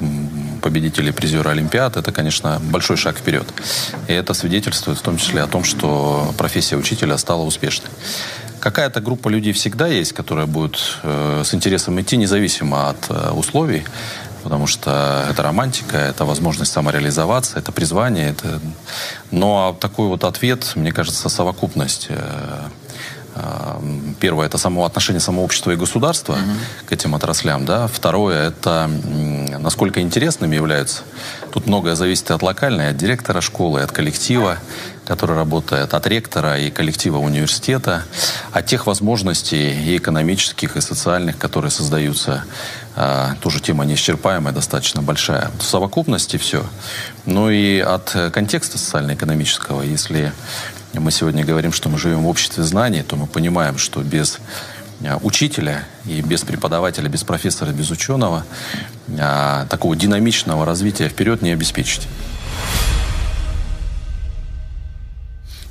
победители 0.61 1.11
призеры 1.11 1.49
Олимпиад, 1.49 1.97
это, 1.97 2.11
конечно, 2.11 2.59
большой 2.61 2.97
шаг 2.97 3.17
вперед. 3.17 3.47
И 4.07 4.13
это 4.13 4.33
свидетельствует 4.33 4.99
в 4.99 5.01
том 5.01 5.17
числе 5.17 5.41
о 5.41 5.47
том, 5.47 5.63
что 5.63 6.33
профессия 6.37 6.75
учителя 6.75 7.17
стала 7.17 7.43
успешной. 7.43 7.89
Какая-то 8.59 9.01
группа 9.01 9.29
людей 9.29 9.53
всегда 9.53 9.87
есть, 9.87 10.13
которая 10.13 10.47
будет 10.47 10.79
э, 11.03 11.43
с 11.45 11.53
интересом 11.53 11.99
идти, 12.01 12.17
независимо 12.17 12.89
от 12.89 13.09
э, 13.09 13.31
условий, 13.31 13.83
потому 14.43 14.65
что 14.65 15.25
это 15.29 15.43
романтика, 15.43 15.97
это 15.97 16.25
возможность 16.25 16.71
самореализоваться, 16.71 17.59
это 17.59 17.71
призвание. 17.71 18.29
Это... 18.29 18.59
Но 19.29 19.77
такой 19.79 20.07
вот 20.07 20.23
ответ, 20.23 20.71
мне 20.75 20.91
кажется, 20.91 21.29
совокупность 21.29 22.07
э, 22.09 22.61
Первое– 24.19 24.45
это 24.48 24.57
само 24.57 24.85
отношение 24.85 25.19
самого 25.19 25.43
общества 25.43 25.71
и 25.71 25.75
государства 25.75 26.33
mm-hmm. 26.33 26.87
к 26.87 26.91
этим 26.91 27.15
отраслям. 27.15 27.65
Да? 27.65 27.87
Второе– 27.87 28.48
это 28.50 28.89
насколько 29.59 30.00
интересными 30.00 30.55
являются. 30.55 31.01
Тут 31.51 31.67
многое 31.67 31.95
зависит 31.95 32.31
от 32.31 32.41
локальной, 32.41 32.89
от 32.89 32.98
директора 32.98 33.41
школы, 33.41 33.81
от 33.81 33.91
коллектива, 33.91 34.57
который 35.05 35.35
работает, 35.35 35.93
от 35.93 36.07
ректора 36.07 36.57
и 36.57 36.71
коллектива 36.71 37.17
университета, 37.17 38.03
от 38.51 38.65
тех 38.65 38.87
возможностей 38.87 39.71
и 39.71 39.98
экономических, 39.98 40.77
и 40.77 40.81
социальных, 40.81 41.37
которые 41.37 41.71
создаются. 41.71 42.43
А, 42.95 43.35
тоже 43.41 43.59
тема 43.59 43.85
неисчерпаемая, 43.85 44.53
достаточно 44.53 45.01
большая. 45.01 45.51
В 45.59 45.63
совокупности 45.63 46.37
все. 46.37 46.65
Ну 47.25 47.50
и 47.50 47.79
от 47.79 48.15
контекста 48.31 48.77
социально-экономического. 48.77 49.81
Если 49.81 50.31
мы 51.00 51.12
сегодня 51.12 51.44
говорим, 51.46 51.72
что 51.72 51.90
мы 51.90 51.98
живем 51.98 52.24
в 52.24 52.27
обществе 52.27 52.64
знаний, 52.64 53.03
то 53.03 53.16
мы 53.16 53.27
понимаем, 53.27 53.77
что 53.77 54.01
без 54.01 54.40
а, 55.03 55.20
учителя 55.22 55.86
и 56.05 56.22
без 56.22 56.42
преподавателя, 56.44 57.10
без 57.10 57.24
профессора, 57.24 57.72
без 57.72 57.92
ученого 57.92 58.46
а, 59.20 59.66
такого 59.68 59.96
динамичного 59.96 60.66
развития 60.66 61.10
вперед 61.10 61.42
не 61.42 61.51
обеспечить. 61.51 62.08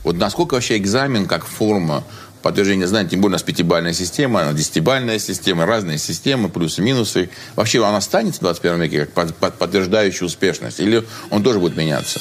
Вот 0.02 0.16
насколько 0.16 0.54
вообще 0.54 0.76
экзамен 0.76 1.26
как 1.26 1.46
форма 1.46 2.04
подтверждения 2.42 2.86
знаний, 2.86 3.08
тем 3.08 3.22
более 3.22 3.32
у 3.32 3.36
нас 3.36 3.42
пятибальная 3.42 3.94
система, 3.94 4.52
десятибальная 4.52 5.18
система, 5.18 5.64
разные 5.64 5.96
системы, 5.96 6.50
плюсы, 6.50 6.82
минусы. 6.82 7.30
Вообще 7.56 7.84
она 7.84 7.96
останется 7.96 8.40
в 8.40 8.42
21 8.42 8.82
веке 8.82 9.06
как 9.06 9.34
подтверждающая 9.34 10.26
успешность? 10.26 10.78
Или 10.78 11.04
он 11.30 11.42
тоже 11.42 11.58
будет 11.58 11.76
меняться? 11.76 12.20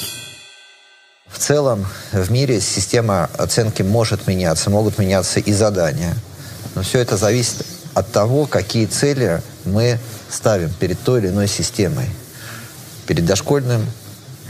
В 1.34 1.38
целом 1.38 1.84
в 2.12 2.30
мире 2.30 2.60
система 2.60 3.28
оценки 3.36 3.82
может 3.82 4.28
меняться, 4.28 4.70
могут 4.70 4.98
меняться 4.98 5.40
и 5.40 5.52
задания. 5.52 6.14
Но 6.76 6.82
все 6.82 7.00
это 7.00 7.16
зависит 7.16 7.66
от 7.92 8.10
того, 8.12 8.46
какие 8.46 8.86
цели 8.86 9.42
мы 9.64 9.98
ставим 10.30 10.70
перед 10.70 10.98
той 11.00 11.20
или 11.20 11.28
иной 11.28 11.48
системой. 11.48 12.08
Перед 13.08 13.26
дошкольным, 13.26 13.84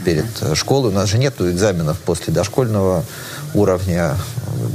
перед 0.05 0.25
школой. 0.53 0.91
У 0.91 0.93
нас 0.93 1.09
же 1.09 1.17
нет 1.17 1.41
экзаменов 1.41 1.97
после 1.99 2.31
дошкольного 2.31 3.03
уровня 3.55 4.15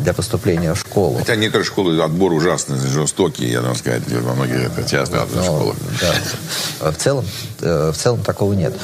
для 0.03 0.12
поступления 0.12 0.75
в 0.75 0.79
школу. 0.79 1.18
Хотя 1.18 1.37
некоторые 1.37 1.64
школы 1.64 2.03
отбор 2.03 2.33
ужасный, 2.33 2.79
жестокий, 2.79 3.49
я 3.49 3.61
должен 3.61 3.77
сказать, 3.77 4.03
во 4.09 4.35
многих 4.35 4.57
это 4.57 4.88
часто 4.88 5.25
Но, 5.33 5.42
школы. 5.42 5.75
Да. 6.01 6.90
В 6.90 6.96
целом, 6.96 7.25
э, 7.61 7.92
в 7.94 7.96
целом 7.96 8.23
такого 8.23 8.53
нет. 8.55 8.75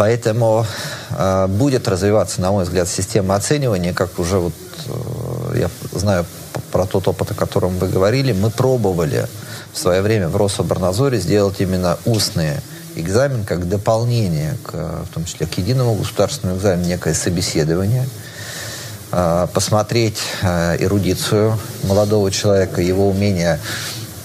Поэтому 0.00 0.64
э, 1.10 1.46
будет 1.46 1.86
развиваться, 1.86 2.40
на 2.40 2.50
мой 2.52 2.64
взгляд, 2.64 2.88
система 2.88 3.34
оценивания, 3.34 3.92
как 3.92 4.18
уже 4.18 4.38
вот 4.38 4.54
э, 4.86 5.58
я 5.58 5.70
знаю 5.92 6.24
про 6.72 6.86
тот 6.86 7.06
опыт, 7.06 7.32
о 7.32 7.34
котором 7.34 7.76
вы 7.76 7.86
говорили, 7.86 8.32
мы 8.32 8.48
пробовали 8.48 9.26
в 9.74 9.78
свое 9.78 10.00
время 10.00 10.30
в 10.30 10.36
Рособорнадзоре 10.36 11.18
сделать 11.20 11.56
именно 11.60 11.98
устные 12.06 12.62
экзамен 12.96 13.44
как 13.44 13.68
дополнение, 13.68 14.56
к, 14.64 14.72
в 14.72 15.12
том 15.12 15.26
числе 15.26 15.46
к 15.46 15.58
единому 15.58 15.92
государственному 15.96 16.58
экзамену, 16.58 16.86
некое 16.86 17.12
собеседование, 17.12 18.08
э, 19.12 19.48
посмотреть 19.52 20.22
э, 20.40 20.82
эрудицию 20.82 21.58
молодого 21.82 22.30
человека, 22.30 22.80
его 22.80 23.10
умение 23.10 23.60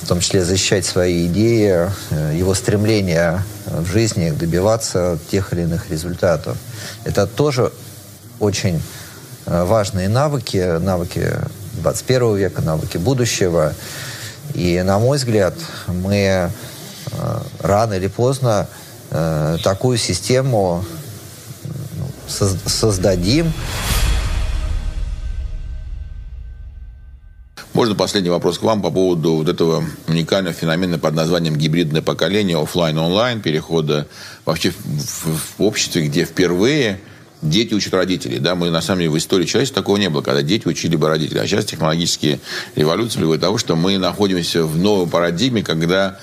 в 0.06 0.08
том 0.08 0.20
числе 0.20 0.46
защищать 0.46 0.86
свои 0.86 1.26
идеи, 1.26 1.90
э, 2.12 2.36
его 2.38 2.54
стремление 2.54 3.44
в 3.66 3.88
жизни 3.88 4.30
добиваться 4.30 5.18
тех 5.32 5.52
или 5.52 5.64
иных 5.64 5.90
результатов. 5.90 6.58
Это 7.06 7.26
тоже 7.26 7.74
очень 8.40 8.84
э, 9.48 9.64
важные 9.64 10.08
навыки, 10.08 10.78
навыки 10.78 11.32
21 11.82 12.36
века, 12.36 12.62
навыки 12.62 12.98
будущего. 12.98 13.74
И, 14.54 14.80
на 14.84 15.00
мой 15.00 15.18
взгляд, 15.18 15.56
мы 15.88 16.16
э, 16.18 16.52
рано 17.60 17.94
или 17.96 18.08
поздно 18.08 18.68
такую 19.64 19.98
систему 19.98 20.84
ну, 21.64 22.50
создадим, 22.66 23.54
Можно 27.76 27.94
последний 27.94 28.30
вопрос 28.30 28.58
к 28.58 28.64
вам 28.64 28.82
по 28.82 28.90
поводу 28.90 29.34
вот 29.34 29.50
этого 29.50 29.84
уникального 30.08 30.56
феномена 30.56 30.98
под 30.98 31.14
названием 31.14 31.58
гибридное 31.58 32.02
поколение, 32.02 32.58
офлайн 32.58 32.98
онлайн 32.98 33.42
перехода 33.42 34.08
вообще 34.46 34.72
в, 34.72 35.58
в 35.58 35.62
обществе, 35.62 36.04
где 36.04 36.24
впервые 36.24 37.02
дети 37.42 37.74
учат 37.74 37.94
родителей. 37.94 38.40
Да, 38.40 38.56
мы 38.56 38.70
на 38.70 38.80
самом 38.80 39.00
деле 39.00 39.12
в 39.12 39.18
истории 39.18 39.44
человечества 39.44 39.82
такого 39.82 39.98
не 39.98 40.10
было, 40.10 40.22
когда 40.22 40.42
дети 40.42 40.66
учили 40.66 40.96
бы 40.96 41.10
родителей. 41.10 41.42
А 41.42 41.48
сейчас 41.48 41.66
технологические 41.66 42.40
революции 42.78 43.18
приводят 43.18 43.42
к 43.42 43.46
тому, 43.46 43.58
что 43.58 43.76
мы 43.76 43.98
находимся 43.98 44.64
в 44.64 44.78
новой 44.78 45.10
парадигме, 45.10 45.62
когда 45.62 46.18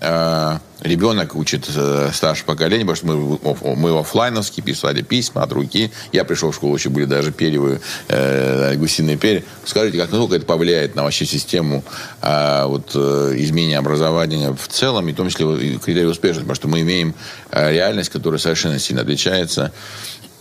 э, 0.00 0.58
ребенок 0.80 1.34
учит 1.34 1.68
э, 1.74 2.10
старшее 2.12 2.46
поколение, 2.46 2.86
потому 2.86 2.96
что 2.96 3.06
мы, 3.06 3.76
мы 3.76 3.98
офлайновски 3.98 4.60
писали 4.60 5.02
письма 5.02 5.42
от 5.42 5.52
руки. 5.52 5.90
Я 6.12 6.24
пришел 6.24 6.50
в 6.50 6.54
школу, 6.54 6.76
еще 6.76 6.90
были 6.90 7.06
даже 7.06 7.32
перьевые, 7.32 7.80
э, 8.08 8.76
гусиные 8.76 9.16
перья. 9.16 9.42
Скажите, 9.64 9.98
как 9.98 10.10
насколько 10.10 10.36
это 10.36 10.46
повлияет 10.46 10.94
на 10.94 11.02
вообще 11.04 11.26
систему 11.26 11.84
э, 12.22 12.64
вот, 12.66 12.90
э, 12.94 13.34
изменения 13.36 13.78
образования 13.78 14.54
в 14.54 14.68
целом, 14.68 15.08
и 15.08 15.12
в 15.12 15.16
том 15.16 15.28
числе 15.28 15.78
критерии 15.78 16.06
успешности, 16.06 16.42
потому 16.42 16.56
что 16.56 16.68
мы 16.68 16.82
имеем 16.82 17.14
э, 17.50 17.72
реальность, 17.72 18.10
которая 18.10 18.38
совершенно 18.38 18.78
сильно 18.78 19.02
отличается 19.02 19.72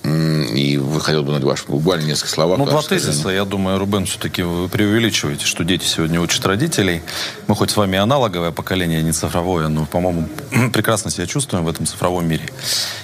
и 0.03 0.81
хотел 1.01 1.23
бы 1.23 1.37
на 1.37 1.45
ваш 1.45 1.65
буквально 1.65 2.05
несколько 2.05 2.29
слов. 2.29 2.57
Ну, 2.57 2.65
два 2.65 2.81
тезиса. 2.81 3.29
Я 3.29 3.45
думаю, 3.45 3.79
Рубен, 3.79 4.05
все-таки 4.05 4.41
вы 4.43 4.67
преувеличиваете, 4.67 5.45
что 5.45 5.63
дети 5.63 5.85
сегодня 5.85 6.19
учат 6.19 6.45
родителей. 6.45 7.01
Мы 7.47 7.55
хоть 7.55 7.71
с 7.71 7.77
вами 7.77 7.97
аналоговое 7.97 8.51
поколение, 8.51 9.01
не 9.01 9.11
цифровое, 9.11 9.67
но, 9.69 9.85
по-моему, 9.85 10.27
прекрасно 10.73 11.11
себя 11.11 11.25
чувствуем 11.25 11.65
в 11.65 11.69
этом 11.69 11.85
цифровом 11.85 12.27
мире. 12.27 12.43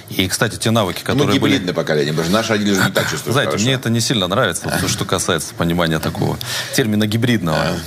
И, 0.09 0.27
кстати, 0.27 0.57
те 0.57 0.71
навыки, 0.71 0.99
ну, 0.99 1.13
которые 1.13 1.35
гибридное 1.35 1.67
были... 1.67 1.75
поколение, 1.75 2.13
потому 2.13 2.25
что 2.25 2.33
наши 2.33 2.49
родители 2.49 2.73
же 2.73 2.83
не 2.83 2.91
так 2.91 3.03
чувствуют 3.09 3.33
Знаете, 3.33 3.51
хорошо. 3.51 3.65
мне 3.65 3.73
это 3.75 3.89
не 3.89 3.99
сильно 3.99 4.27
нравится, 4.27 4.77
то, 4.81 4.87
что 4.87 5.05
касается 5.05 5.53
понимания 5.55 5.99
такого 5.99 6.37
термина 6.73 7.07
гибридного. 7.07 7.77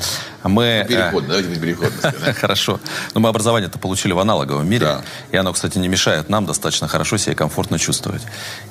Мы... 0.45 0.85
Переход, 0.89 1.27
давайте 1.27 1.57
переходно 1.57 2.13
Хорошо. 2.41 2.81
Но 3.15 3.21
мы 3.21 3.29
образование-то 3.29 3.79
получили 3.79 4.13
в 4.13 4.19
аналоговом 4.19 4.69
мире. 4.69 4.87
Да. 4.87 5.03
И 5.31 5.37
оно, 5.37 5.53
кстати, 5.53 5.79
не 5.79 5.89
мешает 5.89 6.29
нам 6.29 6.47
достаточно 6.47 6.89
хорошо 6.89 7.17
себя 7.17 7.35
комфортно 7.35 7.79
чувствовать. 7.79 8.23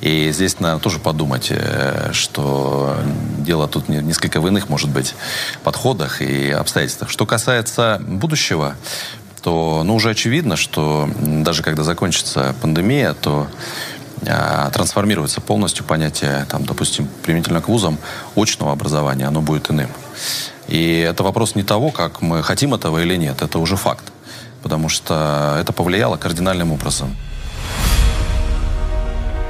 И 0.01 0.31
здесь 0.31 0.59
надо 0.59 0.81
тоже 0.81 0.99
подумать, 0.99 1.47
э, 1.49 2.11
что 2.13 2.97
дело 3.39 3.67
тут 3.67 3.89
несколько 3.89 4.41
в 4.41 4.47
иных, 4.47 4.69
может 4.69 4.89
быть, 4.89 5.15
подходах 5.63 6.21
и 6.21 6.51
обстоятельствах. 6.51 7.09
Что 7.09 7.25
касается 7.25 8.01
будущего, 8.05 8.75
то 9.41 9.81
ну, 9.83 9.95
уже 9.95 10.09
очевидно, 10.11 10.55
что 10.55 11.09
даже 11.17 11.63
когда 11.63 11.83
закончится 11.83 12.55
пандемия, 12.61 13.13
то 13.13 13.47
а, 14.27 14.69
трансформируется 14.69 15.41
полностью 15.41 15.83
понятие, 15.83 16.45
там, 16.49 16.65
допустим, 16.65 17.07
применительно 17.23 17.61
к 17.61 17.67
вузам 17.67 17.97
очного 18.35 18.71
образования, 18.71 19.25
оно 19.25 19.41
будет 19.41 19.71
иным. 19.71 19.89
И 20.71 20.99
это 20.99 21.21
вопрос 21.21 21.55
не 21.55 21.63
того, 21.63 21.91
как 21.91 22.21
мы 22.21 22.41
хотим 22.41 22.73
этого 22.73 23.03
или 23.03 23.17
нет, 23.17 23.41
это 23.41 23.59
уже 23.59 23.75
факт. 23.75 24.05
Потому 24.63 24.87
что 24.87 25.57
это 25.59 25.73
повлияло 25.73 26.15
кардинальным 26.15 26.71
образом. 26.71 27.17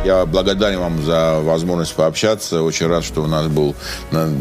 Я 0.03 0.25
благодарен 0.25 0.79
вам 0.79 1.03
за 1.03 1.39
возможность 1.41 1.93
пообщаться. 1.93 2.63
Очень 2.63 2.87
рад, 2.87 3.03
что 3.03 3.21
у 3.21 3.27
нас 3.27 3.45
был 3.45 3.75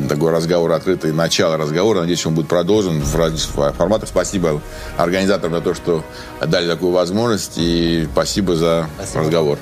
такой 0.08 0.32
разговор 0.32 0.72
открытый, 0.72 1.12
начало 1.12 1.58
разговора. 1.58 2.00
Надеюсь, 2.00 2.24
он 2.24 2.34
будет 2.34 2.48
продолжен 2.48 2.98
в 3.02 3.14
разных 3.14 3.42
форматах. 3.74 4.08
Спасибо 4.08 4.62
организаторам 4.96 5.56
за 5.56 5.60
то, 5.60 5.74
что 5.74 6.02
дали 6.40 6.66
такую 6.66 6.92
возможность. 6.92 7.58
И 7.58 8.08
спасибо 8.10 8.56
за 8.56 8.88
спасибо. 8.96 9.20
разговор. 9.20 9.58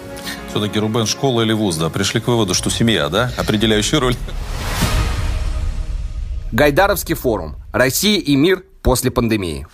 Все-таки 0.50 0.78
Рубен 0.78 1.06
школа 1.06 1.42
или 1.42 1.52
вуз, 1.52 1.74
да? 1.78 1.88
Пришли 1.88 2.20
к 2.20 2.28
выводу, 2.28 2.54
что 2.54 2.70
семья, 2.70 3.08
да? 3.08 3.32
Определяющая 3.36 3.98
роль. 3.98 4.14
Гайдаровский 6.52 7.14
форум. 7.14 7.56
Россия 7.72 8.18
и 8.18 8.34
мир 8.34 8.64
после 8.82 9.10
пандемии. 9.10 9.66